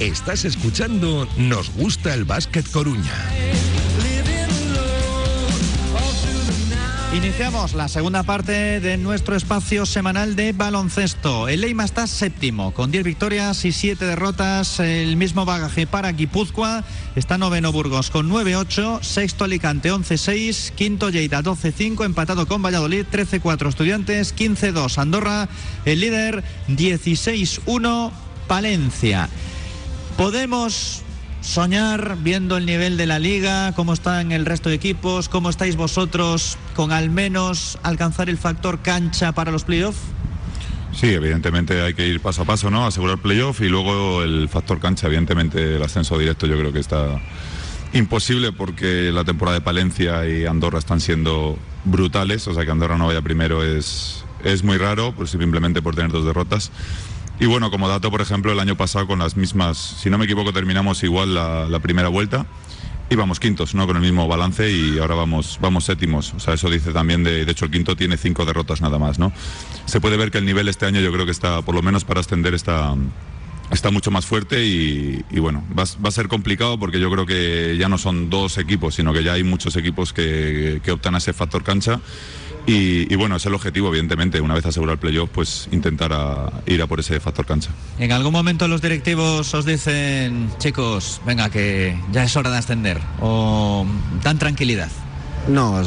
Estás 0.00 0.44
escuchando 0.44 1.28
Nos 1.36 1.74
gusta 1.74 2.14
el 2.14 2.24
básquet 2.24 2.64
Coruña. 2.70 3.12
Iniciamos 7.16 7.74
la 7.74 7.88
segunda 7.88 8.22
parte 8.22 8.78
de 8.78 8.96
nuestro 8.96 9.34
espacio 9.34 9.86
semanal 9.86 10.36
de 10.36 10.52
baloncesto. 10.52 11.48
El 11.48 11.62
Leima 11.62 11.84
está 11.84 12.06
séptimo, 12.06 12.72
con 12.72 12.92
10 12.92 13.02
victorias 13.02 13.64
y 13.64 13.72
7 13.72 14.04
derrotas. 14.04 14.78
El 14.78 15.16
mismo 15.16 15.44
bagaje 15.44 15.88
para 15.88 16.12
Guipúzcoa. 16.12 16.84
Está 17.16 17.36
noveno 17.36 17.72
Burgos 17.72 18.10
con 18.10 18.30
9-8, 18.30 19.02
sexto 19.02 19.42
Alicante 19.42 19.92
11-6, 19.92 20.74
quinto 20.76 21.10
Lleida 21.10 21.42
12-5, 21.42 22.04
empatado 22.04 22.46
con 22.46 22.62
Valladolid 22.62 23.04
13-4 23.10 23.68
Estudiantes, 23.68 24.36
15-2 24.36 24.98
Andorra, 24.98 25.48
el 25.84 25.98
líder 25.98 26.44
16-1 26.68 28.12
Palencia. 28.46 29.28
Podemos 30.18 31.04
soñar 31.42 32.18
viendo 32.20 32.56
el 32.56 32.66
nivel 32.66 32.96
de 32.96 33.06
la 33.06 33.20
liga, 33.20 33.72
cómo 33.76 33.92
están 33.92 34.32
el 34.32 34.46
resto 34.46 34.68
de 34.68 34.74
equipos, 34.74 35.28
cómo 35.28 35.48
estáis 35.48 35.76
vosotros 35.76 36.58
con 36.74 36.90
al 36.90 37.08
menos 37.08 37.78
alcanzar 37.84 38.28
el 38.28 38.36
factor 38.36 38.80
cancha 38.80 39.30
para 39.30 39.52
los 39.52 39.62
playoffs. 39.62 40.00
Sí, 40.92 41.06
evidentemente 41.06 41.82
hay 41.82 41.94
que 41.94 42.08
ir 42.08 42.18
paso 42.18 42.42
a 42.42 42.46
paso, 42.46 42.68
¿no? 42.68 42.84
Asegurar 42.84 43.18
playoff 43.18 43.60
y 43.60 43.68
luego 43.68 44.24
el 44.24 44.48
factor 44.48 44.80
cancha, 44.80 45.06
evidentemente 45.06 45.76
el 45.76 45.82
ascenso 45.84 46.18
directo 46.18 46.48
yo 46.48 46.58
creo 46.58 46.72
que 46.72 46.80
está 46.80 47.20
imposible 47.92 48.50
porque 48.50 49.12
la 49.12 49.22
temporada 49.22 49.58
de 49.58 49.64
Palencia 49.64 50.28
y 50.28 50.46
Andorra 50.46 50.80
están 50.80 51.00
siendo 51.00 51.56
brutales, 51.84 52.48
o 52.48 52.54
sea 52.54 52.64
que 52.64 52.72
Andorra 52.72 52.98
no 52.98 53.06
vaya 53.06 53.22
primero 53.22 53.62
es, 53.62 54.24
es 54.42 54.64
muy 54.64 54.78
raro, 54.78 55.14
pues 55.16 55.30
simplemente 55.30 55.80
por 55.80 55.94
tener 55.94 56.10
dos 56.10 56.24
derrotas. 56.24 56.72
Y 57.40 57.46
bueno, 57.46 57.70
como 57.70 57.88
dato, 57.88 58.10
por 58.10 58.20
ejemplo, 58.20 58.50
el 58.50 58.58
año 58.58 58.76
pasado 58.76 59.06
con 59.06 59.20
las 59.20 59.36
mismas, 59.36 59.78
si 59.78 60.10
no 60.10 60.18
me 60.18 60.24
equivoco, 60.24 60.52
terminamos 60.52 61.02
igual 61.04 61.34
la, 61.34 61.78
primera 61.80 62.08
vuelta 62.08 62.46
y 63.10 63.14
vamos 63.14 63.38
quintos, 63.38 63.76
¿no? 63.76 63.86
Con 63.86 63.96
el 63.96 64.02
mismo 64.02 64.26
balance 64.26 64.70
y 64.70 64.98
ahora 64.98 65.14
vamos, 65.14 65.58
vamos 65.60 65.84
séptimos. 65.84 66.34
O 66.34 66.40
sea, 66.40 66.54
eso 66.54 66.68
dice 66.68 66.92
también 66.92 67.22
de, 67.22 67.44
de 67.44 67.52
hecho 67.52 67.66
el 67.66 67.70
quinto 67.70 67.94
tiene 67.96 68.16
cinco 68.16 68.44
derrotas 68.44 68.80
nada 68.80 68.98
más, 68.98 69.20
¿no? 69.20 69.32
Se 69.86 70.00
puede 70.00 70.16
ver 70.16 70.32
que 70.32 70.38
el 70.38 70.46
nivel 70.46 70.68
este 70.68 70.86
año 70.86 71.00
yo 71.00 71.12
creo 71.12 71.26
que 71.26 71.30
está, 71.30 71.62
por 71.62 71.76
lo 71.76 71.82
menos 71.82 72.04
para 72.04 72.20
ascender, 72.20 72.54
está, 72.54 72.96
está 73.70 73.92
mucho 73.92 74.10
más 74.10 74.26
fuerte 74.26 74.66
y, 74.66 75.24
y 75.30 75.38
bueno, 75.38 75.62
va, 75.78 75.84
va, 76.04 76.08
a 76.08 76.12
ser 76.12 76.26
complicado 76.26 76.76
porque 76.78 76.98
yo 76.98 77.08
creo 77.08 77.24
que 77.24 77.76
ya 77.78 77.88
no 77.88 77.98
son 77.98 78.30
dos 78.30 78.58
equipos, 78.58 78.96
sino 78.96 79.12
que 79.12 79.22
ya 79.22 79.34
hay 79.34 79.44
muchos 79.44 79.76
equipos 79.76 80.12
que, 80.12 80.80
que 80.82 80.90
optan 80.90 81.14
a 81.14 81.18
ese 81.18 81.32
factor 81.32 81.62
cancha. 81.62 82.00
Y, 82.70 83.14
bueno, 83.16 83.36
es 83.36 83.46
el 83.46 83.54
objetivo, 83.54 83.88
evidentemente, 83.88 84.42
una 84.42 84.52
vez 84.52 84.66
asegurado 84.66 84.92
el 84.92 84.98
playoff, 84.98 85.30
pues 85.32 85.68
intentar 85.72 86.12
ir 86.66 86.82
a 86.82 86.86
por 86.86 87.00
ese 87.00 87.18
factor 87.18 87.46
cancha. 87.46 87.70
¿En 87.98 88.12
algún 88.12 88.30
momento 88.30 88.68
los 88.68 88.82
directivos 88.82 89.54
os 89.54 89.64
dicen, 89.64 90.50
chicos, 90.58 91.22
venga, 91.24 91.48
que 91.48 91.98
ya 92.12 92.24
es 92.24 92.36
hora 92.36 92.50
de 92.50 92.58
ascender? 92.58 93.00
¿O 93.22 93.86
dan 94.22 94.38
tranquilidad? 94.38 94.90
No, 95.48 95.80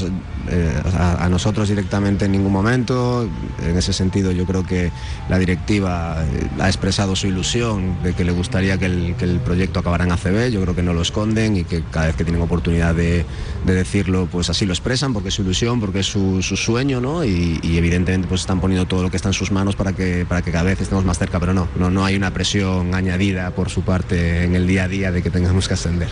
eh, 0.50 0.82
a, 0.98 1.30
nosotros 1.30 1.70
directamente 1.70 2.26
en 2.26 2.32
ningún 2.32 2.52
momento. 2.52 3.30
En 3.64 3.78
ese 3.78 3.94
sentido 3.94 4.32
yo 4.32 4.46
creo 4.46 4.66
que 4.66 4.92
la 5.30 5.38
directiva 5.38 6.24
eh, 6.26 6.48
ha 6.60 6.68
expresado 6.68 7.16
su 7.16 7.28
ilusión 7.28 8.02
de 8.02 8.14
que 8.14 8.24
le 8.24 8.32
gustaría 8.32 8.78
que 8.78 8.86
el, 8.86 9.42
proyecto 9.46 9.80
acabara 9.80 10.04
en 10.04 10.12
ACB. 10.12 10.50
Yo 10.50 10.62
creo 10.62 10.76
que 10.76 10.82
no 10.82 10.94
lo 10.94 11.02
esconden 11.02 11.58
y 11.58 11.64
que 11.64 11.84
cada 11.92 12.08
vez 12.08 12.16
que 12.16 12.24
tienen 12.24 12.42
oportunidad 12.42 12.96
de, 12.96 13.26
de 13.66 13.74
decirlo, 13.74 14.28
pues 14.32 14.50
así 14.50 14.66
lo 14.66 14.74
expresan 14.74 15.14
porque 15.14 15.30
es 15.30 15.36
su 15.36 15.44
ilusión, 15.44 15.80
porque 15.80 16.00
es 16.00 16.08
su, 16.08 16.42
su 16.42 16.58
sueño, 16.58 17.00
¿no? 17.00 17.24
Y, 17.24 17.60
evidentemente 17.82 18.28
pues 18.28 18.42
están 18.42 18.60
poniendo 18.60 18.86
todo 18.86 19.02
lo 19.02 19.10
que 19.10 19.18
está 19.18 19.30
en 19.30 19.34
sus 19.34 19.52
manos 19.52 19.76
para 19.76 19.94
que, 19.94 20.26
para 20.28 20.42
que 20.42 20.52
cada 20.52 20.64
vez 20.64 20.82
estemos 20.82 21.04
más 21.04 21.18
cerca, 21.18 21.40
pero 21.40 21.54
no, 21.54 21.68
no, 21.78 21.90
no 21.90 22.06
hay 22.06 22.16
una 22.16 22.32
presión 22.32 22.94
añadida 22.94 23.52
por 23.52 23.70
su 23.70 23.82
parte 23.82 24.44
en 24.44 24.56
el 24.56 24.68
día 24.68 24.84
a 24.84 24.88
día 24.88 25.12
de 25.12 25.24
que 25.24 25.30
tengamos 25.30 25.68
que 25.68 25.74
ascender. 25.74 26.10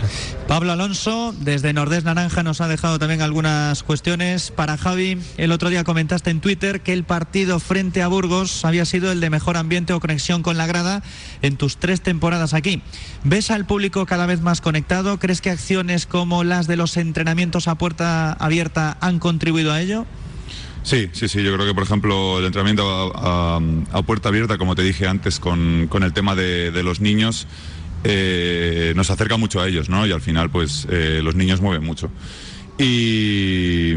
Pablo 0.48 0.72
Alonso, 0.72 1.34
desde 1.38 1.72
Nordés 1.72 2.04
Naranja, 2.04 2.42
nos 2.42 2.60
ha 2.60 2.68
dejado 2.68 2.98
también 2.98 3.20
algunas 3.40 3.82
cuestiones 3.84 4.50
para 4.50 4.76
Javi. 4.76 5.16
El 5.38 5.50
otro 5.52 5.70
día 5.70 5.82
comentaste 5.82 6.28
en 6.28 6.40
Twitter 6.40 6.82
que 6.82 6.92
el 6.92 7.04
partido 7.04 7.58
frente 7.58 8.02
a 8.02 8.08
Burgos 8.08 8.66
había 8.66 8.84
sido 8.84 9.10
el 9.12 9.20
de 9.20 9.30
mejor 9.30 9.56
ambiente 9.56 9.94
o 9.94 10.00
conexión 10.00 10.42
con 10.42 10.58
la 10.58 10.66
grada 10.66 11.02
en 11.40 11.56
tus 11.56 11.78
tres 11.78 12.02
temporadas 12.02 12.52
aquí. 12.52 12.82
¿Ves 13.24 13.50
al 13.50 13.64
público 13.64 14.04
cada 14.04 14.26
vez 14.26 14.42
más 14.42 14.60
conectado? 14.60 15.18
¿Crees 15.18 15.40
que 15.40 15.48
acciones 15.48 16.04
como 16.04 16.44
las 16.44 16.66
de 16.66 16.76
los 16.76 16.98
entrenamientos 16.98 17.66
a 17.66 17.76
puerta 17.76 18.34
abierta 18.34 18.98
han 19.00 19.18
contribuido 19.18 19.72
a 19.72 19.80
ello? 19.80 20.04
Sí, 20.82 21.08
sí, 21.12 21.26
sí. 21.26 21.42
Yo 21.42 21.54
creo 21.54 21.66
que, 21.66 21.74
por 21.74 21.84
ejemplo, 21.84 22.40
el 22.40 22.44
entrenamiento 22.44 23.16
a, 23.16 23.56
a, 23.56 23.60
a 23.92 24.02
puerta 24.02 24.28
abierta, 24.28 24.58
como 24.58 24.74
te 24.74 24.82
dije 24.82 25.06
antes, 25.06 25.40
con, 25.40 25.86
con 25.88 26.02
el 26.02 26.12
tema 26.12 26.34
de, 26.34 26.72
de 26.72 26.82
los 26.82 27.00
niños, 27.00 27.46
eh, 28.04 28.92
nos 28.96 29.08
acerca 29.08 29.38
mucho 29.38 29.62
a 29.62 29.68
ellos, 29.68 29.88
¿no? 29.88 30.06
Y 30.06 30.12
al 30.12 30.20
final, 30.20 30.50
pues, 30.50 30.86
eh, 30.90 31.20
los 31.22 31.36
niños 31.36 31.62
mueven 31.62 31.84
mucho. 31.84 32.10
Y, 32.80 33.94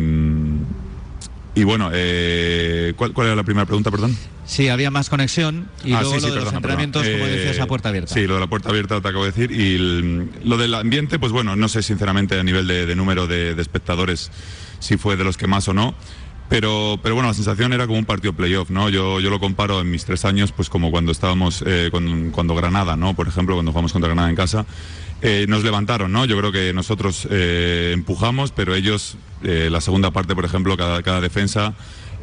y 1.56 1.63
bueno, 1.63 1.89
eh, 1.93 2.93
¿cuál, 2.96 3.13
¿cuál, 3.13 3.28
era 3.28 3.36
la 3.36 3.43
primera 3.43 3.65
pregunta, 3.65 3.89
perdón? 3.91 4.15
Sí, 4.46 4.67
había 4.67 4.91
más 4.91 5.10
conexión 5.10 5.69
y 5.86 5.93
ah, 5.93 6.02
luego 6.02 6.15
sí, 6.15 6.19
sí, 6.19 6.28
lo 6.28 6.28
de 6.28 6.34
perdona, 6.34 6.43
los 6.46 6.54
entrenamientos, 6.54 7.02
perdona. 7.04 7.19
como 7.24 7.32
Eh, 7.34 7.38
decías, 7.38 7.60
a 7.60 7.67
puerta 7.67 7.89
abierta. 7.89 8.13
Sí, 8.13 8.28
lo 8.28 8.34
de 8.36 8.39
la 8.41 8.48
puerta 8.48 8.69
abierta 8.69 9.00
te 9.02 9.08
acabo 9.08 9.24
de 9.26 9.32
decir. 9.32 9.52
Y 9.52 9.76
el- 9.76 10.30
lo 10.43 10.58
del 10.58 10.74
ambiente, 10.76 11.17
pues 11.19 11.32
bueno, 11.32 11.56
no 11.56 11.69
sé 11.69 11.82
sinceramente 11.82 12.38
a 12.39 12.43
nivel 12.43 12.67
de, 12.67 12.86
de 12.86 12.96
número 12.96 13.26
de, 13.28 13.56
de 13.56 13.62
espectadores 13.62 14.32
si 14.80 14.98
fue 14.98 15.15
de 15.15 15.24
los 15.24 15.38
que 15.38 15.48
más 15.48 15.67
o 15.69 15.74
no. 15.74 15.96
Pero, 16.54 17.00
pero 17.02 17.16
bueno, 17.16 17.30
la 17.30 17.34
sensación 17.34 17.74
era 17.74 17.88
como 17.88 17.98
un 17.98 18.06
partido 18.06 18.32
playoff, 18.34 18.70
¿no? 18.70 18.88
Yo, 18.88 19.20
yo 19.20 19.32
lo 19.32 19.39
comparo 19.39 19.82
en 19.82 19.89
mis 19.89 20.06
tres 20.06 20.24
años, 20.24 20.52
pues 20.52 20.70
como 20.70 20.92
cuando 20.92 21.12
estábamos, 21.12 21.63
eh, 21.66 21.89
con- 21.92 22.30
cuando 22.30 22.54
Granada, 22.54 22.96
¿no? 22.96 23.16
Por 23.16 23.28
ejemplo, 23.28 23.56
cuando 23.56 23.72
jugamos 23.72 23.92
contra 23.92 24.10
Granada 24.10 24.30
en 24.30 24.36
casa, 24.36 24.63
eh, 25.24 25.48
nos 25.50 25.63
levantaron, 25.63 26.12
¿no? 26.12 26.26
Yo 26.26 26.38
creo 26.38 26.52
que 26.52 26.72
nosotros 26.72 27.28
eh, 27.32 27.89
empujamos, 27.96 28.52
pero 28.52 28.76
ellos, 28.76 29.18
eh, 29.44 29.70
la 29.72 29.82
segunda 29.82 30.12
parte, 30.12 30.36
por 30.36 30.46
ejemplo, 30.46 30.78
cada, 30.78 31.02
cada 31.02 31.22
defensa 31.22 31.74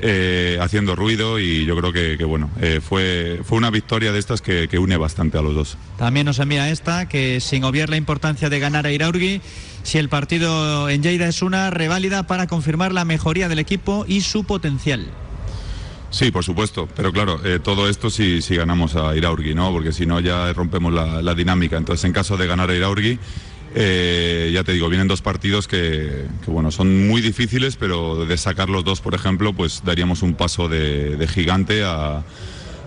eh, 0.03 0.59
haciendo 0.61 0.97
ruido 0.97 1.39
y 1.39 1.65
yo 1.65 1.77
creo 1.77 1.93
que, 1.93 2.17
que 2.19 2.25
bueno, 2.25 2.51
eh, 2.61 2.81
fue, 2.83 3.41
fue 3.45 3.59
una 3.59 3.71
victoria 3.71 4.13
de 4.13 4.19
estas 4.19 4.43
que, 4.43 4.69
que 4.69 4.79
une 4.79 4.97
bastante 4.97 5.39
a 5.39 5.43
los 5.43 5.55
dos. 5.55 5.79
También 5.99 6.27
nos 6.27 6.39
envía 6.39 6.71
esta, 6.71 7.09
que 7.09 7.41
sin 7.41 7.65
obviar 7.65 7.89
la 7.89 7.97
importancia 7.97 8.49
de 8.49 8.59
ganar 8.59 8.87
a 8.87 8.93
Iraurgi, 8.93 9.41
si 9.83 9.99
el 9.99 10.09
partido 10.09 10.89
en 10.89 11.03
Lleida 11.03 11.29
es 11.29 11.43
una 11.43 11.71
reválida 11.71 12.27
para 12.27 12.47
confirmar 12.47 12.93
la 12.93 13.05
mejoría 13.05 13.49
del 13.49 13.59
equipo 13.59 14.05
y 14.07 14.23
su 14.23 14.45
potencial. 14.45 15.07
Sí, 16.11 16.33
por 16.33 16.45
supuesto, 16.45 16.89
pero 16.97 17.13
claro, 17.13 17.41
eh, 17.45 17.61
todo 17.63 17.89
esto 17.89 18.11
si, 18.11 18.43
si 18.43 18.57
ganamos 18.57 18.97
a 18.97 19.15
Iraurgi, 19.17 19.55
¿no? 19.55 19.71
Porque 19.71 19.93
si 19.93 20.07
no 20.07 20.19
ya 20.19 20.53
rompemos 20.53 20.93
la, 20.93 21.23
la 21.23 21.35
dinámica. 21.35 21.77
Entonces, 21.77 22.05
en 22.05 22.13
caso 22.13 22.37
de 22.37 22.49
ganar 22.49 22.69
a 22.69 22.75
Iraurgi, 22.75 23.19
eh, 23.75 24.51
ya 24.53 24.65
te 24.65 24.73
digo, 24.73 24.89
vienen 24.89 25.09
dos 25.09 25.23
partidos 25.23 25.69
que, 25.69 26.27
bueno, 26.47 26.71
son 26.71 27.07
muy 27.07 27.21
difíciles, 27.21 27.77
pero 27.77 28.27
de 28.27 28.37
sacar 28.37 28.69
los 28.69 28.85
dos, 28.85 29.01
por 29.01 29.15
ejemplo, 29.15 29.53
pues 29.53 29.83
daríamos 29.85 30.23
un 30.23 30.35
paso 30.35 30.69
de, 30.69 31.27
gigante 31.33 31.85
a, 31.85 32.25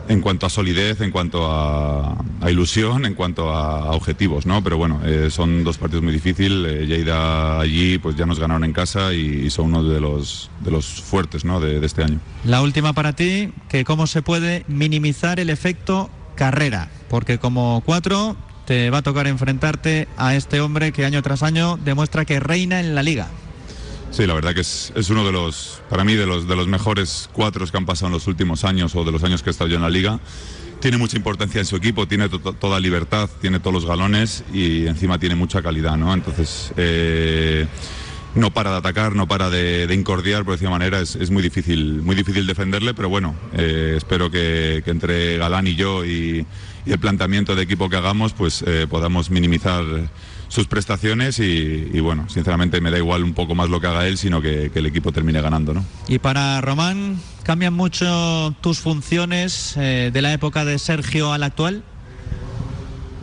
en 0.10 0.20
cuanto 0.20 0.46
a 0.46 0.50
solidez, 0.50 1.00
en 1.00 1.12
cuanto 1.12 1.48
a, 1.50 2.18
ilusión, 2.50 3.06
en 3.06 3.14
cuanto 3.14 3.50
a, 3.50 3.92
objetivos, 3.92 4.46
¿no? 4.46 4.62
Pero 4.62 4.78
bueno, 4.78 5.00
eh, 5.06 5.30
son 5.30 5.64
dos 5.64 5.78
partidos 5.78 6.04
muy 6.04 6.12
difíciles. 6.14 6.74
Eh, 6.74 6.86
Lleida 6.86 7.62
allí, 7.62 7.98
pues 7.98 8.18
ya 8.18 8.26
nos 8.26 8.40
ganaron 8.40 8.66
en 8.66 8.74
casa 8.74 9.14
y, 9.14 9.46
y 9.46 9.50
son 9.50 9.68
uno 9.68 9.84
de 9.86 10.02
los, 10.02 10.50
de 10.60 10.72
los 10.72 10.86
fuertes, 10.86 11.46
¿no? 11.46 11.62
De, 11.62 11.80
de 11.80 11.86
este 11.86 12.04
año. 12.04 12.20
La 12.44 12.62
última 12.62 12.92
para 12.92 13.14
ti, 13.14 13.54
que 13.70 13.86
cómo 13.86 14.06
se 14.06 14.22
puede 14.22 14.66
minimizar 14.68 15.40
el 15.40 15.50
efecto 15.50 16.10
carrera, 16.36 16.90
porque 17.10 17.38
como 17.38 17.82
cuatro 17.86 18.36
te 18.66 18.90
va 18.90 19.00
a 19.00 19.02
tocar 19.02 19.28
enfrentarte 19.28 20.08
a 20.18 20.36
este 20.36 20.62
hombre 20.62 20.92
que 20.92 21.06
año 21.06 21.22
tras 21.22 21.44
año 21.44 21.78
demuestra 21.84 22.26
que 22.26 22.40
reina 22.40 22.80
en 22.80 22.96
la 22.96 23.04
liga. 23.04 23.28
Sí, 24.12 24.28
la 24.28 24.36
verdad 24.36 24.54
que 24.54 24.62
es, 24.62 24.94
es, 24.96 25.10
uno 25.10 25.26
de 25.26 25.32
los, 25.32 25.82
para 25.90 26.04
mí, 26.04 26.14
de 26.14 26.28
los, 26.28 26.48
de 26.48 26.56
los 26.56 26.68
mejores 26.68 27.30
cuatro 27.34 27.66
que 27.66 27.76
han 27.76 27.88
pasado 27.88 28.08
en 28.08 28.14
los 28.14 28.28
últimos 28.28 28.64
años 28.64 28.96
o 28.96 29.04
de 29.04 29.12
los 29.12 29.24
años 29.24 29.42
que 29.42 29.50
he 29.50 29.52
estado 29.52 29.70
yo 29.70 29.78
en 29.78 29.82
la 29.82 29.90
liga. 29.90 30.20
Tiene 30.80 30.98
mucha 30.98 31.18
importancia 31.18 31.60
en 31.60 31.66
su 31.66 31.78
equipo, 31.78 32.08
tiene 32.08 32.30
to 32.30 32.40
toda 32.40 32.80
libertad, 32.80 33.30
tiene 33.42 33.60
todos 33.60 33.74
los 33.74 33.86
galones 33.86 34.44
y 34.54 34.86
encima 34.86 35.18
tiene 35.18 35.34
mucha 35.34 35.64
calidad, 35.64 35.98
¿no? 35.98 36.14
Entonces, 36.14 36.74
eh, 36.78 37.66
no 38.36 38.52
para 38.52 38.72
de 38.72 38.78
atacar, 38.78 39.16
no 39.16 39.28
para 39.28 39.50
de, 39.50 39.88
de 39.88 39.96
incordiar, 39.96 40.44
por 40.44 40.54
decir 40.54 40.70
manera, 40.70 41.00
es, 41.00 41.16
es, 41.16 41.32
muy 41.32 41.42
difícil, 41.42 42.02
muy 42.04 42.16
difícil 42.16 42.46
defenderle, 42.46 42.94
pero 42.94 43.10
bueno, 43.10 43.34
eh, 43.54 43.96
espero 43.98 44.30
que, 44.30 44.82
que, 44.86 44.92
entre 44.92 45.38
Galán 45.38 45.66
y 45.68 45.76
yo 45.76 46.06
y, 46.06 46.46
y, 46.86 46.92
el 46.92 47.00
planteamiento 47.00 47.56
de 47.56 47.64
equipo 47.64 47.90
que 47.90 47.98
hagamos, 47.98 48.34
pues 48.34 48.64
eh, 48.66 48.88
podamos 48.90 49.30
minimizar 49.30 49.84
sus 50.54 50.68
prestaciones 50.68 51.40
y, 51.40 52.00
bueno, 52.00 52.30
sinceramente 52.30 52.80
me 52.80 52.92
da 52.92 53.00
igual 53.00 53.24
un 53.24 53.34
poco 53.34 53.56
más 53.56 53.70
lo 53.70 53.82
que 53.82 53.88
haga 53.88 54.08
él, 54.08 54.20
sino 54.20 54.40
que, 54.40 54.70
que 54.72 54.80
el 54.80 54.86
equipo 54.86 55.12
termine 55.12 55.42
ganando, 55.42 55.74
¿no? 55.74 55.84
Y 56.08 56.20
para 56.20 56.62
Román, 56.62 57.20
¿cambian 57.42 57.74
mucho 57.74 58.54
tus 58.62 58.80
funciones 58.80 59.76
eh, 59.78 60.12
de 60.14 60.22
la 60.22 60.32
época 60.32 60.64
de 60.64 60.78
Sergio 60.78 61.34
a 61.34 61.40
la 61.40 61.48
actual? 61.48 61.84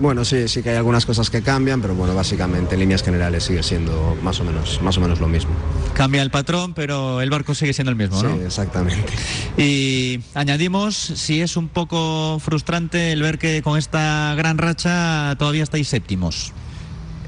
Bueno, 0.01 0.25
sí, 0.25 0.49
sí 0.49 0.63
que 0.63 0.71
hay 0.71 0.77
algunas 0.77 1.05
cosas 1.05 1.29
que 1.29 1.43
cambian, 1.43 1.83
pero 1.83 1.95
bueno, 1.95 2.15
básicamente 2.15 2.75
en 2.75 2.81
líneas 2.81 3.03
generales 3.03 3.45
sigue 3.45 3.63
siendo 3.63 4.17
más 4.23 4.41
o 4.41 4.45
menos, 4.45 4.81
más 4.81 4.97
o 4.97 5.01
menos 5.01 5.21
lo 5.21 5.29
mismo. 5.29 5.51
Cambia 5.93 6.23
el 6.23 6.31
patrón, 6.31 6.73
pero 6.73 7.21
el 7.21 7.29
barco 7.29 7.55
sigue 7.55 7.75
siendo 7.75 7.91
el 7.91 7.97
mismo, 7.97 8.23
¿no? 8.23 8.35
Sí, 8.35 8.43
exactamente. 8.47 9.05
Y 9.59 10.21
añadimos, 10.33 10.97
si 10.97 11.43
es 11.43 11.59
un 11.59 11.69
poco 11.69 12.39
frustrante 12.41 13.13
el 13.13 13.21
ver 13.21 13.39
que 13.39 13.61
con 13.61 13.77
esta 13.77 14.35
gran 14.37 14.57
racha 14.57 15.37
todavía 15.39 15.63
estáis 15.65 15.89
séptimos. 15.89 16.55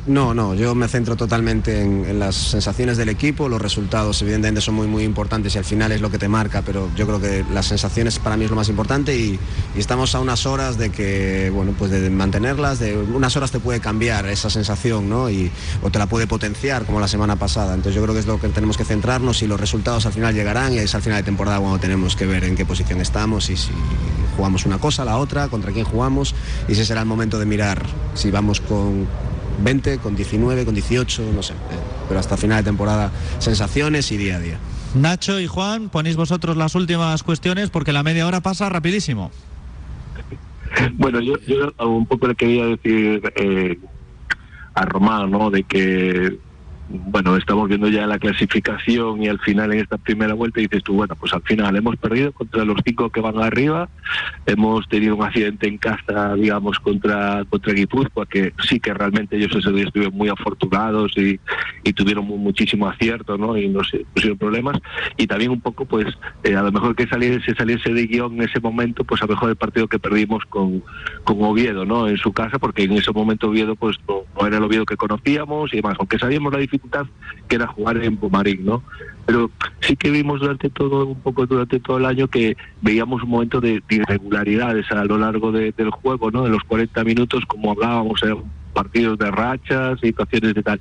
No, 0.04 0.34
no, 0.34 0.56
yo 0.56 0.74
me 0.74 0.88
centro 0.88 1.14
totalmente 1.14 1.80
en, 1.80 2.18
las 2.18 2.34
sensaciones 2.34 2.96
del 2.96 3.08
equipo, 3.08 3.48
los 3.48 3.62
resultados 3.62 4.20
evidentemente 4.22 4.60
son 4.60 4.74
muy 4.74 4.88
muy 4.88 5.04
importantes 5.04 5.54
y 5.54 5.58
al 5.58 5.64
final 5.64 5.92
es 5.92 6.00
lo 6.00 6.10
que 6.10 6.18
te 6.18 6.28
marca, 6.28 6.62
pero 6.62 6.90
yo 6.96 7.06
creo 7.06 7.20
que 7.20 7.44
las 7.52 7.66
sensaciones 7.66 8.18
para 8.18 8.36
mí 8.36 8.44
es 8.44 8.50
lo 8.50 8.56
más 8.56 8.68
importante 8.68 9.16
y, 9.16 9.38
y 9.76 9.78
estamos 9.78 10.16
a 10.16 10.20
unas 10.20 10.44
horas 10.44 10.76
de 10.76 10.90
que, 10.90 11.50
bueno, 11.54 11.72
pues 11.78 11.92
de 11.92 12.10
mantenerlas, 12.10 12.80
de 12.80 12.96
unas 12.96 13.36
horas 13.36 13.52
te 13.52 13.60
puede 13.60 13.78
cambiar 13.78 14.26
esa 14.26 14.50
sensación, 14.50 15.08
¿no? 15.08 15.30
Y, 15.30 15.52
o 15.82 15.90
te 15.90 16.00
la 16.00 16.06
puede 16.06 16.26
potenciar 16.26 16.84
como 16.84 16.98
la 16.98 17.06
semana 17.06 17.36
pasada, 17.36 17.72
entonces 17.72 17.94
yo 17.94 18.02
creo 18.02 18.12
que 18.12 18.20
es 18.20 18.26
lo 18.26 18.40
que 18.40 18.48
tenemos 18.48 18.76
que 18.76 18.84
centrarnos 18.84 19.40
y 19.42 19.46
los 19.46 19.60
resultados 19.60 20.04
al 20.04 20.12
final 20.12 20.34
llegarán 20.34 20.72
y 20.72 20.78
es 20.78 20.96
al 20.96 21.02
final 21.02 21.18
de 21.18 21.24
temporada 21.24 21.60
cuando 21.60 21.78
tenemos 21.78 22.16
que 22.16 22.26
ver 22.26 22.42
en 22.42 22.56
qué 22.56 22.66
posición 22.66 23.00
estamos 23.00 23.50
y 23.50 23.56
si 23.56 23.70
jugamos 24.36 24.66
una 24.66 24.78
cosa, 24.78 25.04
la 25.04 25.18
otra, 25.18 25.46
contra 25.46 25.70
quién 25.70 25.84
jugamos 25.84 26.34
y 26.66 26.72
ese 26.72 26.84
será 26.84 27.02
el 27.02 27.06
momento 27.06 27.38
de 27.38 27.46
mirar 27.46 27.86
si 28.14 28.32
vamos 28.32 28.60
con 28.60 29.06
20, 29.60 29.98
con 29.98 30.16
19, 30.16 30.64
con 30.64 30.74
18, 30.74 31.32
no 31.34 31.42
sé. 31.42 31.54
Pero 32.08 32.20
hasta 32.20 32.36
final 32.36 32.58
de 32.58 32.70
temporada, 32.70 33.10
sensaciones 33.38 34.10
y 34.12 34.16
día 34.16 34.36
a 34.36 34.40
día. 34.40 34.58
Nacho 34.94 35.40
y 35.40 35.46
Juan, 35.46 35.88
ponéis 35.88 36.16
vosotros 36.16 36.56
las 36.56 36.74
últimas 36.74 37.22
cuestiones 37.22 37.70
porque 37.70 37.92
la 37.92 38.02
media 38.02 38.26
hora 38.26 38.40
pasa 38.40 38.68
rapidísimo. 38.68 39.30
Bueno, 40.94 41.20
yo, 41.20 41.34
yo 41.46 41.72
un 41.86 42.06
poco 42.06 42.28
le 42.28 42.34
quería 42.34 42.66
decir 42.66 43.22
eh, 43.36 43.78
a 44.74 44.84
Román, 44.84 45.30
¿no? 45.30 45.50
De 45.50 45.62
que 45.62 46.38
bueno, 46.92 47.36
estamos 47.36 47.68
viendo 47.68 47.88
ya 47.88 48.06
la 48.06 48.18
clasificación 48.18 49.22
y 49.22 49.28
al 49.28 49.38
final 49.40 49.72
en 49.72 49.80
esta 49.80 49.96
primera 49.96 50.34
vuelta 50.34 50.60
dices 50.60 50.82
tú, 50.82 50.94
bueno, 50.94 51.16
pues 51.16 51.32
al 51.32 51.42
final 51.42 51.74
hemos 51.74 51.96
perdido 51.96 52.32
contra 52.32 52.64
los 52.64 52.78
cinco 52.84 53.10
que 53.10 53.20
van 53.20 53.38
arriba, 53.38 53.88
hemos 54.46 54.86
tenido 54.88 55.16
un 55.16 55.24
accidente 55.24 55.68
en 55.68 55.78
casa, 55.78 56.34
digamos, 56.34 56.78
contra, 56.80 57.44
contra 57.48 57.72
Guipúzcoa, 57.72 58.26
que 58.26 58.52
sí 58.68 58.78
que 58.78 58.92
realmente 58.92 59.36
ellos 59.36 59.56
ese 59.56 59.72
día 59.72 59.84
estuvieron 59.84 60.16
muy 60.16 60.28
afortunados 60.28 61.12
y, 61.16 61.38
tuvieron 61.94 62.24
muchísimo 62.24 62.88
acierto, 62.88 63.36
¿no? 63.36 63.56
Y 63.56 63.68
no 63.68 63.84
se 63.84 63.98
pusieron 64.14 64.38
problemas. 64.38 64.78
Y 65.18 65.26
también 65.26 65.50
un 65.50 65.60
poco, 65.60 65.84
pues, 65.84 66.06
eh, 66.42 66.56
a 66.56 66.62
lo 66.62 66.72
mejor 66.72 66.96
que 66.96 67.06
saliese, 67.06 67.54
saliese 67.54 67.92
de 67.92 68.06
guion 68.06 68.34
en 68.34 68.48
ese 68.48 68.60
momento, 68.60 69.04
pues 69.04 69.20
a 69.22 69.26
lo 69.26 69.34
mejor 69.34 69.50
el 69.50 69.56
partido 69.56 69.86
que 69.86 69.98
perdimos 69.98 70.42
con, 70.46 70.82
con 71.24 71.42
Oviedo, 71.42 71.84
¿no? 71.84 72.08
En 72.08 72.16
su 72.16 72.32
casa, 72.32 72.58
porque 72.58 72.84
en 72.84 72.92
ese 72.92 73.12
momento 73.12 73.48
Oviedo, 73.48 73.76
pues, 73.76 73.98
no, 74.08 74.46
era 74.46 74.56
el 74.56 74.64
Oviedo 74.64 74.86
que 74.86 74.96
conocíamos 74.96 75.72
y 75.74 75.76
demás, 75.76 75.96
aunque 75.98 76.18
sabíamos 76.18 76.50
la 76.52 76.58
dificultad 76.58 76.81
que 77.48 77.56
era 77.56 77.66
jugar 77.66 78.02
en 78.02 78.16
Pumarín, 78.16 78.64
¿no? 78.64 78.82
Pero 79.26 79.50
sí 79.80 79.96
que 79.96 80.10
vimos 80.10 80.40
durante 80.40 80.70
todo, 80.70 81.06
un 81.06 81.20
poco 81.20 81.46
durante 81.46 81.80
todo 81.80 81.98
el 81.98 82.06
año 82.06 82.28
que 82.28 82.56
veíamos 82.80 83.22
un 83.22 83.30
momento 83.30 83.60
de, 83.60 83.82
irregularidades 83.88 84.90
a 84.90 85.04
lo 85.04 85.18
largo 85.18 85.52
del 85.52 85.90
juego, 85.90 86.30
¿no? 86.30 86.42
De 86.42 86.50
los 86.50 86.62
40 86.64 87.04
minutos, 87.04 87.44
como 87.46 87.72
hablábamos, 87.72 88.22
eran 88.22 88.38
partidos 88.72 89.18
de 89.18 89.30
rachas, 89.30 90.00
situaciones 90.00 90.54
de 90.54 90.62
tal. 90.62 90.80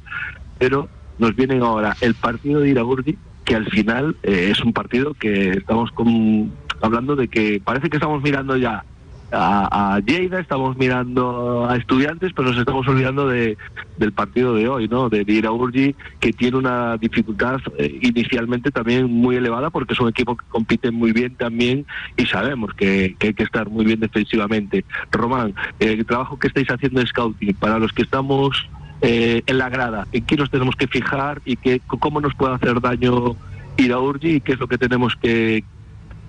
Pero 0.58 0.90
nos 1.20 1.36
vienen 1.36 1.62
ahora 1.62 1.96
el 2.02 2.16
partido 2.16 2.62
de 2.62 2.70
Iragurdi, 2.70 3.18
que 3.46 3.56
al 3.56 3.66
final 3.68 4.16
eh, 4.24 4.50
es 4.52 4.62
un 4.62 4.74
partido 4.74 5.14
que 5.14 5.52
estamos 5.52 5.92
con, 5.92 6.52
hablando 6.82 7.16
de 7.16 7.28
que 7.28 7.62
parece 7.64 7.90
que 7.90 7.98
estamos 7.98 8.22
mirando 8.24 8.58
ya 8.58 8.84
a, 9.32 9.96
a, 9.96 10.00
Lleida, 10.00 10.40
estamos 10.40 10.78
mirando 10.78 11.66
a 11.70 11.78
estudiantes, 11.78 12.32
pero 12.36 12.50
nos 12.50 12.58
estamos 12.58 12.88
olvidando 12.88 13.28
de, 13.28 13.58
del 13.98 14.12
partido 14.12 14.54
de 14.56 14.68
hoy, 14.68 14.88
¿no? 14.88 15.10
De 15.10 15.24
Iraurgi, 15.26 15.96
que 16.20 16.34
tiene 16.34 16.58
una 16.58 16.98
dificultad 16.98 17.60
eh, 17.78 18.00
inicialmente 18.02 18.72
también 18.72 19.12
muy 19.12 19.38
elevada 19.38 19.70
porque 19.70 19.94
es 19.94 20.00
un 20.00 20.10
equipo 20.10 20.36
que 20.36 20.46
compite 20.50 20.92
muy 20.92 21.14
bien 21.14 21.36
también 21.36 21.86
y 22.18 22.26
sabemos 22.26 22.74
que, 22.74 23.16
hay 23.20 23.34
que 23.34 23.44
estar 23.44 23.70
muy 23.70 23.86
bien 23.86 24.00
defensivamente. 24.00 24.86
Román, 25.12 25.54
el 25.80 26.06
trabajo 26.06 26.38
que 26.38 26.48
estáis 26.48 26.70
haciendo 26.70 27.00
de 27.00 27.08
scouting, 27.08 27.54
para 27.56 27.80
los 27.80 27.94
que 27.94 28.02
estamos 28.02 28.68
eh, 29.02 29.44
en 29.46 29.58
la 29.58 29.70
grada, 29.70 30.08
¿en 30.12 30.26
qué 30.26 30.36
nos 30.36 30.52
tenemos 30.52 30.76
que 30.76 30.88
fijar 30.88 31.42
y 31.46 31.56
qué, 31.56 31.82
cómo 31.88 32.20
nos 32.22 32.36
puede 32.36 32.56
hacer 32.56 32.82
daño 32.82 33.36
Iraurgi 33.78 34.36
y 34.36 34.42
qué 34.42 34.54
es 34.54 34.60
lo 34.60 34.68
que 34.68 34.78
tenemos 34.78 35.16
que, 35.16 35.64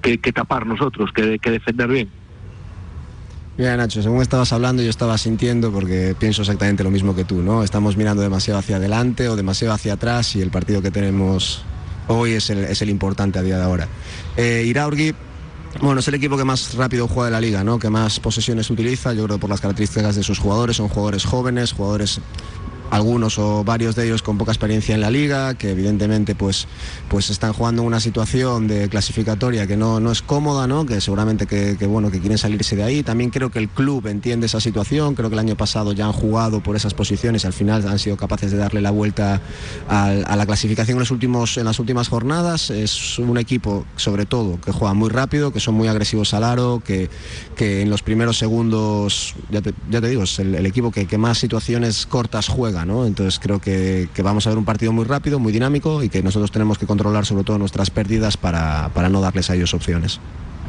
que, 0.00 0.32
tapar 0.32 0.66
nosotros, 0.66 1.12
que, 1.12 1.38
que 1.38 1.50
defender 1.50 1.88
bien? 1.88 2.21
Mira, 3.58 3.76
Nacho, 3.76 4.02
según 4.02 4.22
estabas 4.22 4.50
hablando, 4.54 4.82
yo 4.82 4.88
estaba 4.88 5.18
sintiendo, 5.18 5.70
porque 5.70 6.16
pienso 6.18 6.40
exactamente 6.40 6.82
lo 6.82 6.90
mismo 6.90 7.14
que 7.14 7.24
tú, 7.24 7.42
¿no? 7.42 7.62
Estamos 7.62 7.98
mirando 7.98 8.22
demasiado 8.22 8.58
hacia 8.58 8.76
adelante 8.76 9.28
o 9.28 9.36
demasiado 9.36 9.74
hacia 9.74 9.92
atrás 9.92 10.34
y 10.36 10.40
el 10.40 10.50
partido 10.50 10.80
que 10.80 10.90
tenemos 10.90 11.62
hoy 12.08 12.32
es 12.32 12.48
el, 12.48 12.64
es 12.64 12.80
el 12.80 12.88
importante 12.88 13.38
a 13.38 13.42
día 13.42 13.58
de 13.58 13.64
ahora. 13.64 13.88
Eh, 14.38 14.64
Iraurgi, 14.66 15.14
bueno, 15.82 16.00
es 16.00 16.08
el 16.08 16.14
equipo 16.14 16.38
que 16.38 16.44
más 16.44 16.74
rápido 16.74 17.06
juega 17.08 17.26
de 17.26 17.32
la 17.32 17.40
liga, 17.42 17.62
¿no? 17.62 17.78
Que 17.78 17.90
más 17.90 18.20
posesiones 18.20 18.70
utiliza, 18.70 19.12
yo 19.12 19.24
creo 19.26 19.38
por 19.38 19.50
las 19.50 19.60
características 19.60 20.16
de 20.16 20.22
sus 20.22 20.38
jugadores, 20.38 20.76
son 20.76 20.88
jugadores 20.88 21.26
jóvenes, 21.26 21.72
jugadores 21.72 22.20
algunos 22.92 23.38
o 23.38 23.64
varios 23.64 23.96
de 23.96 24.04
ellos 24.04 24.22
con 24.22 24.36
poca 24.36 24.52
experiencia 24.52 24.94
en 24.94 25.00
la 25.00 25.10
liga, 25.10 25.54
que 25.54 25.70
evidentemente 25.70 26.34
pues, 26.34 26.68
pues 27.08 27.30
están 27.30 27.54
jugando 27.54 27.80
en 27.80 27.88
una 27.88 28.00
situación 28.00 28.68
de 28.68 28.90
clasificatoria 28.90 29.66
que 29.66 29.78
no, 29.78 29.98
no 29.98 30.12
es 30.12 30.20
cómoda, 30.20 30.66
¿no? 30.66 30.84
que 30.84 31.00
seguramente 31.00 31.46
que, 31.46 31.74
bueno, 31.86 32.10
que 32.10 32.20
quieren 32.20 32.36
salirse 32.36 32.76
de 32.76 32.82
ahí. 32.82 33.02
También 33.02 33.30
creo 33.30 33.50
que 33.50 33.60
el 33.60 33.70
club 33.70 34.06
entiende 34.08 34.44
esa 34.44 34.60
situación, 34.60 35.14
creo 35.14 35.30
que 35.30 35.34
el 35.36 35.38
año 35.38 35.56
pasado 35.56 35.92
ya 35.92 36.04
han 36.04 36.12
jugado 36.12 36.62
por 36.62 36.76
esas 36.76 36.92
posiciones 36.92 37.44
y 37.44 37.46
al 37.46 37.54
final 37.54 37.88
han 37.88 37.98
sido 37.98 38.18
capaces 38.18 38.52
de 38.52 38.58
darle 38.58 38.82
la 38.82 38.90
vuelta 38.90 39.40
a, 39.88 40.36
la 40.36 40.44
clasificación 40.44 40.96
en, 40.96 41.00
los 41.00 41.10
últimos, 41.10 41.56
en 41.56 41.64
las 41.64 41.78
últimas 41.78 42.08
jornadas. 42.10 42.68
Es 42.68 43.18
un 43.18 43.38
equipo, 43.38 43.86
sobre 43.96 44.26
todo, 44.26 44.60
que 44.60 44.70
juega 44.70 44.92
muy 44.92 45.08
rápido, 45.08 45.50
que 45.50 45.60
son 45.60 45.76
muy 45.76 45.88
agresivos 45.88 46.34
al 46.34 46.44
aro, 46.44 46.82
que, 46.84 47.08
que 47.56 47.80
en 47.80 47.88
los 47.88 48.02
primeros 48.02 48.36
segundos, 48.36 49.34
ya 49.50 49.62
te, 49.62 49.72
digo, 50.06 50.24
es 50.24 50.38
el, 50.40 50.66
equipo 50.66 50.90
que 50.90 51.16
más 51.16 51.38
situaciones 51.38 52.04
cortas 52.04 52.48
juega 52.48 52.81
entonces 53.06 53.38
creo 53.38 53.60
que, 53.60 54.08
vamos 54.22 54.46
a 54.46 54.50
ver 54.50 54.58
un 54.58 54.64
partido 54.64 54.92
muy 54.92 55.04
rápido, 55.04 55.38
muy 55.38 55.52
dinámico 55.52 56.02
y 56.02 56.08
que 56.08 56.22
nosotros 56.22 56.50
tenemos 56.50 56.78
que 56.78 56.86
controlar 56.86 57.26
sobre 57.26 57.44
todo 57.44 57.58
nuestras 57.58 57.90
pérdidas 57.90 58.36
para, 58.36 58.90
no 59.10 59.20
darles 59.20 59.50
a 59.50 59.54
ellos 59.54 59.74
opciones. 59.74 60.20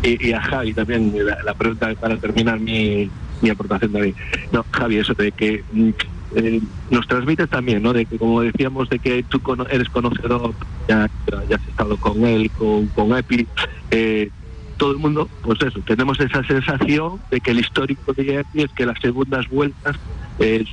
Y, 0.03 0.33
a 0.33 0.41
Javi 0.41 0.73
también, 0.73 1.13
la, 1.45 1.53
pregunta 1.53 1.93
para 1.99 2.17
terminar 2.17 2.59
mi, 2.59 3.09
aportación 3.49 3.93
David. 3.93 4.15
No, 4.51 4.65
Javi, 4.71 4.97
eso 4.97 5.13
de 5.13 5.31
que 5.31 5.63
mm, 5.71 5.89
eh, 6.35 6.61
nos 6.89 7.07
transmites 7.07 7.49
también, 7.49 7.81
¿no? 7.81 7.93
De 7.93 8.05
que 8.05 8.17
como 8.17 8.41
decíamos, 8.41 8.89
de 8.89 8.99
que 8.99 9.23
tú 9.23 9.41
eres 9.69 9.89
conocedor, 9.89 10.53
ya, 10.87 11.09
ya 11.49 11.55
has 11.55 11.67
estado 11.67 11.97
con 11.97 12.25
él, 12.25 12.51
con, 12.51 12.87
con 12.87 13.17
Epi, 13.17 13.47
eh, 13.91 14.29
todo 14.77 14.91
el 14.91 14.97
mundo, 14.97 15.29
pues 15.43 15.61
eso, 15.61 15.79
tenemos 15.85 16.19
esa 16.19 16.43
sensación 16.43 17.19
de 17.31 17.39
que 17.39 17.51
el 17.51 17.59
histórico 17.59 18.13
de 18.13 18.39
Epi 18.39 18.63
es 18.63 18.71
que 18.71 18.85
las 18.85 18.99
segundas 18.99 19.47
vueltas 19.49 19.97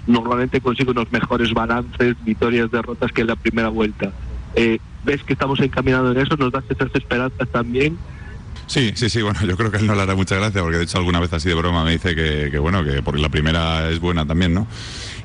normalmente 0.07 0.61
consigue 0.61 0.90
unos 0.90 1.11
mejores 1.12 1.53
balances, 1.53 2.16
victorias, 2.25 2.70
derrotas 2.70 3.12
que 3.12 3.23
en 3.23 3.29
la 3.29 3.37
primera 3.37 3.68
vuelta. 3.68 4.12
Eh, 4.55 4.79
¿Ves 5.05 5.23
que 5.23 5.33
estamos 5.33 5.61
encaminados 5.61 6.14
en 6.14 6.23
eso? 6.23 6.37
¿Nos 6.37 6.53
das 6.53 6.64
esas 6.68 6.94
esperanzas 6.94 7.49
también? 7.49 7.96
Sí, 8.66 8.92
sí, 8.94 9.11
sí, 9.11 9.23
bueno, 9.23 9.40
yo 9.44 9.57
creo 9.57 9.70
que 9.70 9.79
él 9.79 9.87
no 9.87 9.94
le 9.94 10.03
hará 10.03 10.14
mucha 10.14 10.37
gracia 10.37 10.62
porque 10.62 10.79
de 10.79 10.85
hecho 10.85 10.99
alguna 10.99 11.18
vez 11.20 11.33
así 11.33 11.49
de 11.49 11.55
broma 11.55 11.85
me 11.85 11.92
dice 11.92 12.14
que, 12.14 12.57
bueno, 12.59 12.85
que 12.85 13.03
porque 13.03 13.20
la 13.20 13.29
primera 13.29 13.90
es 13.90 13.99
buena 13.99 14.27
también, 14.27 14.55
¿no? 14.55 14.66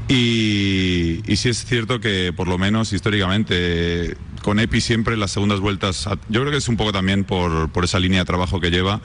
Y, 0.08 1.22
y 1.26 1.36
sí 1.36 1.50
es 1.50 1.66
cierto 1.66 2.00
que 2.00 2.34
por 2.36 2.48
lo 2.48 2.58
menos 2.58 2.94
históricamente 2.94 4.16
con 4.42 4.60
Epi 4.60 4.82
siempre 4.82 5.18
las 5.18 5.32
segundas 5.32 5.60
vueltas, 5.60 6.08
yo 6.30 6.42
creo 6.42 6.52
que 6.52 6.58
es 6.58 6.68
un 6.70 6.78
poco 6.78 6.92
también 6.92 7.24
por, 7.24 7.70
por 7.70 7.84
esa 7.84 8.00
línea 8.00 8.20
de 8.20 8.26
trabajo 8.26 8.60
que 8.60 8.70
lleva, 8.70 9.02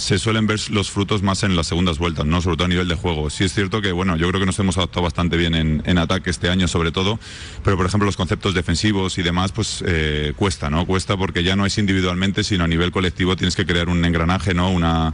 se 0.00 0.18
suelen 0.18 0.46
ver 0.46 0.58
los 0.70 0.90
frutos 0.90 1.22
más 1.22 1.42
en 1.42 1.56
las 1.56 1.66
segundas 1.66 1.98
vueltas, 1.98 2.24
¿no? 2.24 2.40
Sobre 2.40 2.56
todo 2.56 2.64
a 2.64 2.68
nivel 2.68 2.88
de 2.88 2.94
juego. 2.94 3.28
Sí 3.28 3.44
es 3.44 3.52
cierto 3.52 3.82
que, 3.82 3.92
bueno, 3.92 4.16
yo 4.16 4.28
creo 4.28 4.40
que 4.40 4.46
nos 4.46 4.58
hemos 4.58 4.78
adaptado 4.78 5.02
bastante 5.02 5.36
bien 5.36 5.54
en, 5.54 5.98
ataque 5.98 6.30
este 6.30 6.48
año, 6.48 6.68
sobre 6.68 6.90
todo, 6.90 7.20
pero 7.62 7.76
por 7.76 7.84
ejemplo 7.84 8.06
los 8.06 8.16
conceptos 8.16 8.54
defensivos 8.54 9.18
y 9.18 9.22
demás, 9.22 9.52
pues 9.52 9.84
eh, 9.86 10.32
cuesta, 10.36 10.70
¿no? 10.70 10.86
Cuesta 10.86 11.18
porque 11.18 11.44
ya 11.44 11.54
no 11.54 11.66
es 11.66 11.76
individualmente, 11.76 12.42
sino 12.44 12.64
a 12.64 12.68
nivel 12.68 12.90
colectivo 12.90 13.36
tienes 13.36 13.54
que 13.54 13.66
crear 13.66 13.90
un 13.90 14.02
engranaje, 14.04 14.54
¿no? 14.54 14.70
Una 14.70 15.12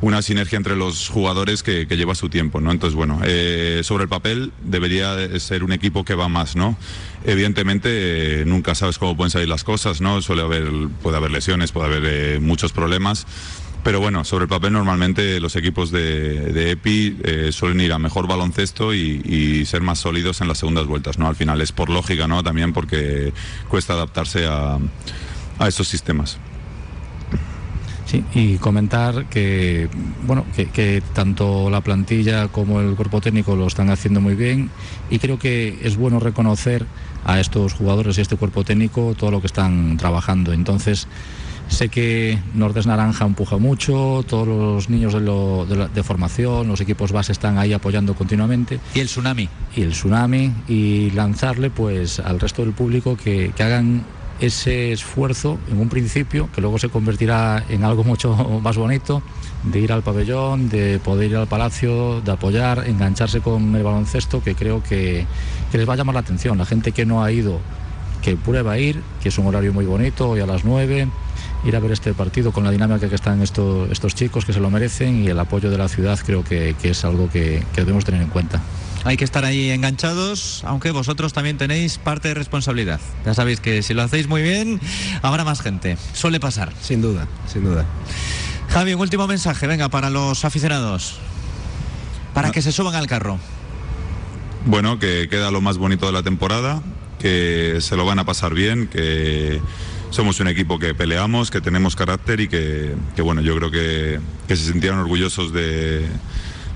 una 0.00 0.20
sinergia 0.20 0.56
entre 0.56 0.76
los 0.76 1.08
jugadores 1.08 1.62
que, 1.62 1.86
lleva 1.86 2.14
su 2.14 2.28
tiempo, 2.28 2.60
¿no? 2.60 2.70
Entonces, 2.70 2.94
bueno, 2.94 3.20
eh, 3.24 3.80
sobre 3.82 4.02
el 4.02 4.08
papel 4.08 4.52
debería 4.62 5.16
ser 5.40 5.64
un 5.64 5.72
equipo 5.72 6.04
que 6.04 6.14
va 6.14 6.28
más, 6.28 6.54
¿no? 6.54 6.76
Evidentemente, 7.24 8.42
eh, 8.42 8.44
nunca 8.44 8.74
sabes 8.74 8.98
cómo 8.98 9.16
pueden 9.16 9.30
salir 9.30 9.48
las 9.48 9.64
cosas, 9.64 10.00
¿no? 10.00 10.20
Suele 10.20 10.42
haber, 10.42 10.70
puede 11.02 11.16
haber 11.16 11.30
lesiones, 11.30 11.72
puede 11.72 11.96
haber 11.96 12.40
muchos 12.40 12.72
problemas. 12.72 13.26
Pero 13.86 14.00
bueno, 14.00 14.24
sobre 14.24 14.46
el 14.46 14.48
papel 14.48 14.72
normalmente 14.72 15.38
los 15.38 15.54
equipos 15.54 15.92
de, 15.92 16.72
EPI 16.72 17.18
eh, 17.22 17.50
suelen 17.52 17.80
ir 17.80 17.92
a 17.92 18.00
mejor 18.00 18.26
baloncesto 18.26 18.92
y, 18.92 19.64
ser 19.64 19.80
más 19.80 20.00
sólidos 20.00 20.40
en 20.40 20.48
las 20.48 20.58
segundas 20.58 20.86
vueltas, 20.86 21.20
¿no? 21.20 21.28
Al 21.28 21.36
final 21.36 21.60
es 21.60 21.70
por 21.70 21.88
lógica, 21.88 22.26
¿no? 22.26 22.42
También 22.42 22.72
porque 22.72 23.32
cuesta 23.68 23.92
adaptarse 23.92 24.44
a, 24.48 24.80
estos 25.68 25.86
sistemas. 25.86 26.38
Sí, 28.06 28.24
y 28.34 28.56
comentar 28.56 29.26
que 29.26 29.88
bueno 30.26 30.44
que, 30.56 31.00
tanto 31.14 31.70
la 31.70 31.80
plantilla 31.80 32.48
como 32.48 32.80
el 32.80 32.96
cuerpo 32.96 33.20
técnico 33.20 33.54
lo 33.54 33.68
están 33.68 33.90
haciendo 33.90 34.20
muy 34.20 34.34
bien 34.34 34.68
y 35.10 35.20
creo 35.20 35.38
que 35.38 35.78
es 35.84 35.96
bueno 35.96 36.18
reconocer 36.18 36.86
a 37.24 37.38
estos 37.38 37.74
jugadores 37.74 38.18
y 38.18 38.20
a 38.20 38.22
este 38.22 38.36
cuerpo 38.36 38.64
técnico 38.64 39.14
todo 39.16 39.30
lo 39.30 39.40
que 39.40 39.46
están 39.46 39.96
trabajando. 39.96 40.52
Entonces, 40.52 41.06
Sé 41.68 41.88
que 41.88 42.38
Nordes 42.54 42.86
Naranja 42.86 43.24
empuja 43.24 43.58
mucho, 43.58 44.24
todos 44.26 44.46
los 44.46 44.88
niños 44.88 45.12
de, 45.14 46.02
formación, 46.02 46.68
los 46.68 46.80
equipos 46.80 47.12
base 47.12 47.32
están 47.32 47.58
ahí 47.58 47.72
apoyando 47.72 48.14
continuamente. 48.14 48.78
¿Y 48.94 49.00
el 49.00 49.08
tsunami? 49.08 49.48
Y 49.74 49.82
el 49.82 49.90
tsunami, 49.90 50.52
y 50.68 51.10
lanzarle 51.10 51.70
pues 51.70 52.20
al 52.20 52.38
resto 52.40 52.62
del 52.62 52.72
público 52.72 53.16
que, 53.16 53.52
hagan 53.58 54.04
ese 54.38 54.92
esfuerzo 54.92 55.58
en 55.68 55.80
un 55.80 55.88
principio, 55.88 56.48
que 56.54 56.60
luego 56.60 56.78
se 56.78 56.88
convertirá 56.88 57.64
en 57.68 57.84
algo 57.84 58.04
mucho 58.04 58.34
más 58.62 58.76
bonito, 58.76 59.22
de 59.64 59.80
ir 59.80 59.92
al 59.92 60.02
pabellón, 60.02 60.68
de 60.68 61.00
poder 61.00 61.30
ir 61.30 61.36
al 61.36 61.48
palacio, 61.48 62.20
de 62.20 62.30
apoyar, 62.30 62.84
engancharse 62.86 63.40
con 63.40 63.74
el 63.74 63.82
baloncesto, 63.82 64.42
que 64.42 64.54
creo 64.54 64.82
que, 64.82 65.26
que 65.72 65.78
les 65.78 65.88
va 65.88 65.94
a 65.94 65.96
llamar 65.96 66.14
la 66.14 66.20
atención. 66.20 66.58
La 66.58 66.64
gente 66.64 66.92
que 66.92 67.04
no 67.04 67.24
ha 67.24 67.32
ido, 67.32 67.58
que 68.22 68.36
prueba 68.36 68.72
a 68.72 68.78
ir, 68.78 69.02
que 69.20 69.30
es 69.30 69.38
un 69.38 69.46
horario 69.46 69.72
muy 69.72 69.84
bonito, 69.84 70.30
hoy 70.30 70.40
a 70.40 70.46
las 70.46 70.64
9 70.64 71.08
ir 71.66 71.76
a 71.76 71.80
ver 71.80 71.92
este 71.92 72.14
partido 72.14 72.52
con 72.52 72.64
la 72.64 72.70
dinámica 72.70 73.08
que 73.08 73.14
están 73.14 73.42
estos, 73.42 73.90
estos 73.90 74.14
chicos 74.14 74.44
que 74.44 74.52
se 74.52 74.60
lo 74.60 74.70
merecen 74.70 75.24
y 75.24 75.28
el 75.28 75.38
apoyo 75.38 75.68
de 75.68 75.76
la 75.76 75.88
ciudad 75.88 76.18
creo 76.24 76.44
que, 76.44 76.76
es 76.82 77.04
algo 77.04 77.28
que, 77.28 77.64
debemos 77.74 78.04
tener 78.04 78.22
en 78.22 78.28
cuenta. 78.28 78.62
Hay 79.04 79.16
que 79.16 79.24
estar 79.24 79.44
ahí 79.44 79.70
enganchados, 79.70 80.62
aunque 80.64 80.90
vosotros 80.90 81.32
también 81.32 81.58
tenéis 81.58 81.98
parte 81.98 82.28
de 82.28 82.34
responsabilidad. 82.34 83.00
Ya 83.24 83.34
sabéis 83.34 83.60
que 83.60 83.82
si 83.82 83.94
lo 83.94 84.02
hacéis 84.02 84.28
muy 84.28 84.42
bien, 84.42 84.80
habrá 85.22 85.44
más 85.44 85.60
gente. 85.60 85.96
Suele 86.12 86.40
pasar. 86.40 86.72
Sin 86.80 87.02
duda, 87.02 87.28
sin 87.46 87.64
duda. 87.64 87.84
Javi, 88.68 88.94
un 88.94 89.00
último 89.00 89.26
mensaje, 89.26 89.66
venga, 89.66 89.88
para 89.88 90.10
los 90.10 90.44
aficionados. 90.44 91.18
Para 92.34 92.48
ah. 92.48 92.52
que 92.52 92.62
se 92.62 92.72
suban 92.72 92.94
al 92.94 93.06
carro. 93.06 93.38
Bueno, 94.64 94.98
que 94.98 95.28
queda 95.28 95.52
lo 95.52 95.60
más 95.60 95.78
bonito 95.78 96.06
de 96.06 96.12
la 96.12 96.24
temporada, 96.24 96.82
que 97.20 97.78
se 97.80 97.96
lo 97.96 98.04
van 98.04 98.18
a 98.18 98.24
pasar 98.24 98.54
bien, 98.54 98.88
que 98.88 99.60
somos 100.10 100.40
un 100.40 100.48
equipo 100.48 100.78
que 100.78 100.94
peleamos, 100.94 101.50
que 101.50 101.60
tenemos 101.60 101.96
carácter 101.96 102.40
y 102.40 102.48
que, 102.48 102.94
bueno, 103.18 103.40
yo 103.40 103.56
creo 103.56 103.70
que, 103.70 104.20
que 104.48 104.56
se 104.56 104.72
sintieron 104.72 104.98
orgullosos 104.98 105.52
de, 105.52 106.06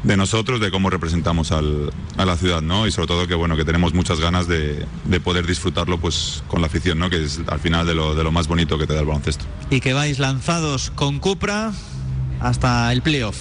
de 0.02 0.16
nosotros, 0.16 0.60
de 0.60 0.70
cómo 0.70 0.90
representamos 0.90 1.52
al, 1.52 1.92
a 2.16 2.24
la 2.24 2.36
ciudad, 2.36 2.62
¿no? 2.62 2.86
Y 2.86 2.92
sobre 2.92 3.08
todo 3.08 3.26
que 3.26 3.34
bueno, 3.34 3.56
que 3.56 3.64
tenemos 3.64 3.94
muchas 3.94 4.20
ganas 4.20 4.48
de, 4.48 4.86
de 5.04 5.20
poder 5.20 5.46
disfrutarlo 5.46 5.98
pues 5.98 6.42
con 6.48 6.60
la 6.60 6.66
afición, 6.66 6.98
¿no? 6.98 7.10
Que 7.10 7.24
es 7.24 7.40
al 7.46 7.60
final 7.60 7.86
de 7.86 7.94
lo, 7.94 8.14
de 8.14 8.24
lo 8.24 8.32
más 8.32 8.46
bonito 8.48 8.78
que 8.78 8.86
te 8.86 8.94
da 8.94 9.00
el 9.00 9.06
baloncesto. 9.06 9.44
Y 9.70 9.80
que 9.80 9.92
vais 9.92 10.18
lanzados 10.18 10.90
con 10.90 11.18
Cupra 11.18 11.72
hasta 12.40 12.92
el 12.92 13.02
playoff. 13.02 13.36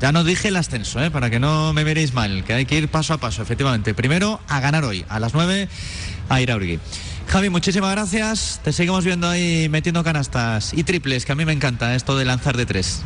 Ya 0.00 0.12
no 0.12 0.22
dije 0.22 0.48
el 0.48 0.56
ascenso, 0.56 1.02
¿eh? 1.02 1.10
para 1.10 1.28
que 1.28 1.40
no 1.40 1.72
me 1.72 1.82
veréis 1.82 2.14
mal, 2.14 2.44
que 2.44 2.52
hay 2.52 2.66
que 2.66 2.78
ir 2.78 2.88
paso 2.88 3.14
a 3.14 3.18
paso, 3.18 3.42
efectivamente. 3.42 3.94
Primero 3.94 4.40
a 4.46 4.60
ganar 4.60 4.84
hoy, 4.84 5.04
a 5.08 5.18
las 5.18 5.34
9 5.34 5.68
a 6.28 6.40
Iraurgui. 6.40 6.78
Javi, 7.28 7.50
muchísimas 7.50 7.90
gracias. 7.90 8.60
Te 8.64 8.72
seguimos 8.72 9.04
viendo 9.04 9.28
ahí 9.28 9.68
metiendo 9.68 10.02
canastas 10.02 10.72
y 10.72 10.82
triples, 10.82 11.26
que 11.26 11.32
a 11.32 11.34
mí 11.34 11.44
me 11.44 11.52
encanta 11.52 11.94
esto 11.94 12.16
de 12.16 12.24
lanzar 12.24 12.56
de 12.56 12.64
tres. 12.64 13.02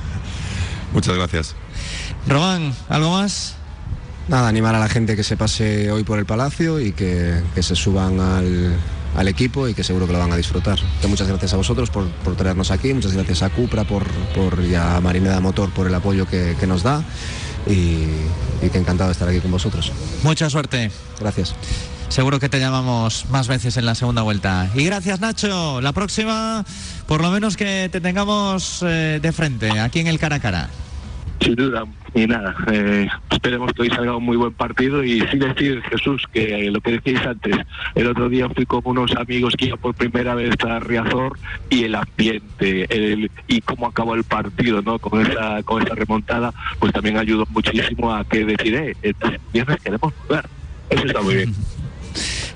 Muchas 0.93 1.17
gracias. 1.17 1.57
Román, 2.29 2.73
¿algo 2.89 3.11
más? 3.11 3.57
Nada, 4.29 4.49
animar 4.49 4.77
a 4.77 4.79
la 4.79 4.89
gente 4.89 5.17
que 5.17 5.25
se 5.25 5.37
pase 5.37 5.91
hoy 5.91 6.05
por 6.05 6.21
el 6.21 6.27
Palacio 6.27 6.79
y 6.79 6.93
que, 6.93 7.43
que 7.55 7.63
se 7.65 7.75
suban 7.75 8.21
al, 8.21 8.77
al 9.17 9.29
equipo 9.29 9.67
y 9.67 9.75
que 9.75 9.83
seguro 9.83 10.07
que 10.07 10.13
lo 10.13 10.21
van 10.21 10.31
a 10.31 10.37
disfrutar. 10.37 10.79
Que 11.01 11.09
muchas 11.09 11.27
gracias 11.27 11.53
a 11.55 11.57
vosotros 11.57 11.91
por, 11.91 12.09
por 12.09 12.37
traernos 12.37 12.71
aquí, 12.71 12.95
muchas 12.95 13.15
gracias 13.15 13.43
a 13.43 13.51
Cupra 13.51 13.83
por, 13.83 14.07
por, 14.37 14.63
y 14.65 14.77
a 14.77 15.01
Marineda 15.01 15.41
Motor 15.41 15.71
por 15.71 15.89
el 15.89 15.95
apoyo 15.95 16.29
que, 16.29 16.57
que 16.61 16.67
nos 16.69 16.85
da 16.85 17.03
y, 17.67 18.07
y 18.65 18.69
que 18.71 18.79
encantado 18.79 19.09
de 19.09 19.15
estar 19.15 19.29
aquí 19.29 19.41
con 19.41 19.51
vosotros. 19.51 19.91
Mucha 20.23 20.49
suerte. 20.49 20.93
Gracias. 21.19 21.57
Seguro 22.13 22.39
que 22.39 22.51
te 22.51 22.61
llamamos 22.61 23.25
más 23.31 23.49
veces 23.49 23.79
en 23.79 23.87
la 23.87 23.95
segunda 23.95 24.21
vuelta. 24.21 24.69
Y 24.75 24.85
gracias 24.85 25.19
Nacho. 25.19 25.81
La 25.81 25.95
próxima, 25.95 26.63
por 27.07 27.23
lo 27.23 27.31
menos 27.31 27.57
que 27.57 27.89
te 27.91 28.03
tengamos 28.03 28.85
eh, 28.87 29.19
de 29.23 29.33
frente, 29.33 29.81
aquí 29.81 30.01
en 30.01 30.09
el 30.09 30.19
cara 30.19 30.37
a 30.37 30.41
cara. 30.41 30.69
Sin 31.41 31.55
duda, 31.55 31.85
y 32.13 32.27
nada, 32.27 32.55
eh, 32.71 33.09
esperemos 33.31 33.73
que 33.73 33.83
hoy 33.83 33.89
salga 33.89 34.15
un 34.15 34.25
muy 34.25 34.37
buen 34.37 34.53
partido 34.53 35.03
y 35.03 35.21
sí 35.29 35.39
decir, 35.39 35.81
Jesús, 35.85 36.27
que 36.31 36.71
lo 36.71 36.83
que 36.83 36.93
decíais 36.93 37.27
antes, 37.27 37.57
el 37.95 38.07
otro 38.07 38.29
día 38.29 38.47
fui 38.51 38.67
con 38.67 38.83
unos 38.85 39.17
amigos 39.17 39.55
que 39.57 39.69
iban 39.69 39.79
por 39.79 39.95
primera 39.95 40.35
vez 40.35 40.55
a 40.69 40.81
Riazor 40.81 41.39
y 41.71 41.85
el 41.85 41.95
ambiente 41.95 42.95
el, 42.95 43.31
y 43.49 43.63
cómo 43.63 43.87
acabó 43.87 44.17
el 44.17 44.25
partido, 44.25 44.83
¿no? 44.83 44.99
Con 44.99 45.27
esa, 45.27 45.63
con 45.63 45.83
esa 45.83 45.95
remontada, 45.95 46.53
pues 46.79 46.93
también 46.93 47.17
ayudó 47.17 47.47
muchísimo 47.49 48.13
a 48.13 48.23
que 48.27 48.45
decir, 48.45 48.75
eh, 48.75 49.15
viernes 49.51 49.81
queremos 49.81 50.13
volver. 50.29 50.47
Eso 50.91 51.07
está 51.07 51.23
muy 51.23 51.37
bien. 51.37 51.55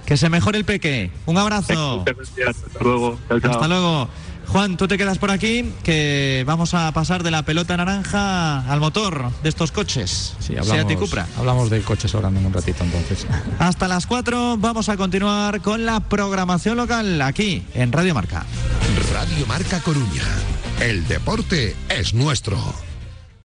Que 0.06 0.16
se 0.16 0.28
mejore 0.30 0.58
el 0.58 0.64
peque. 0.64 1.10
Un 1.26 1.36
abrazo. 1.36 2.04
Hasta 2.48 2.84
luego. 2.84 3.18
Chao, 3.28 3.40
chao. 3.40 3.50
Hasta 3.50 3.68
luego. 3.68 4.08
Juan, 4.48 4.76
tú 4.76 4.86
te 4.86 4.96
quedas 4.96 5.18
por 5.18 5.32
aquí, 5.32 5.72
que 5.82 6.44
vamos 6.46 6.72
a 6.72 6.92
pasar 6.92 7.24
de 7.24 7.32
la 7.32 7.42
pelota 7.42 7.76
naranja 7.76 8.60
al 8.70 8.78
motor 8.78 9.30
de 9.42 9.48
estos 9.48 9.72
coches. 9.72 10.34
Sí, 10.38 10.54
Seat 10.54 10.66
y 10.66 10.70
hablamos, 10.70 10.96
Cupra. 10.96 11.26
hablamos 11.36 11.68
de 11.68 11.80
coches 11.80 12.14
ahora 12.14 12.28
en 12.28 12.46
un 12.46 12.52
ratito 12.52 12.84
entonces. 12.84 13.26
Hasta 13.58 13.88
las 13.88 14.06
4 14.06 14.56
vamos 14.58 14.88
a 14.88 14.96
continuar 14.96 15.60
con 15.60 15.84
la 15.84 16.00
programación 16.00 16.76
local 16.76 17.20
aquí 17.22 17.64
en 17.74 17.90
Radio 17.90 18.14
Marca. 18.14 18.46
Radio 19.12 19.46
Marca 19.46 19.80
Coruña. 19.80 20.22
El 20.80 21.06
deporte 21.08 21.74
es 21.88 22.14
nuestro. 22.14 22.56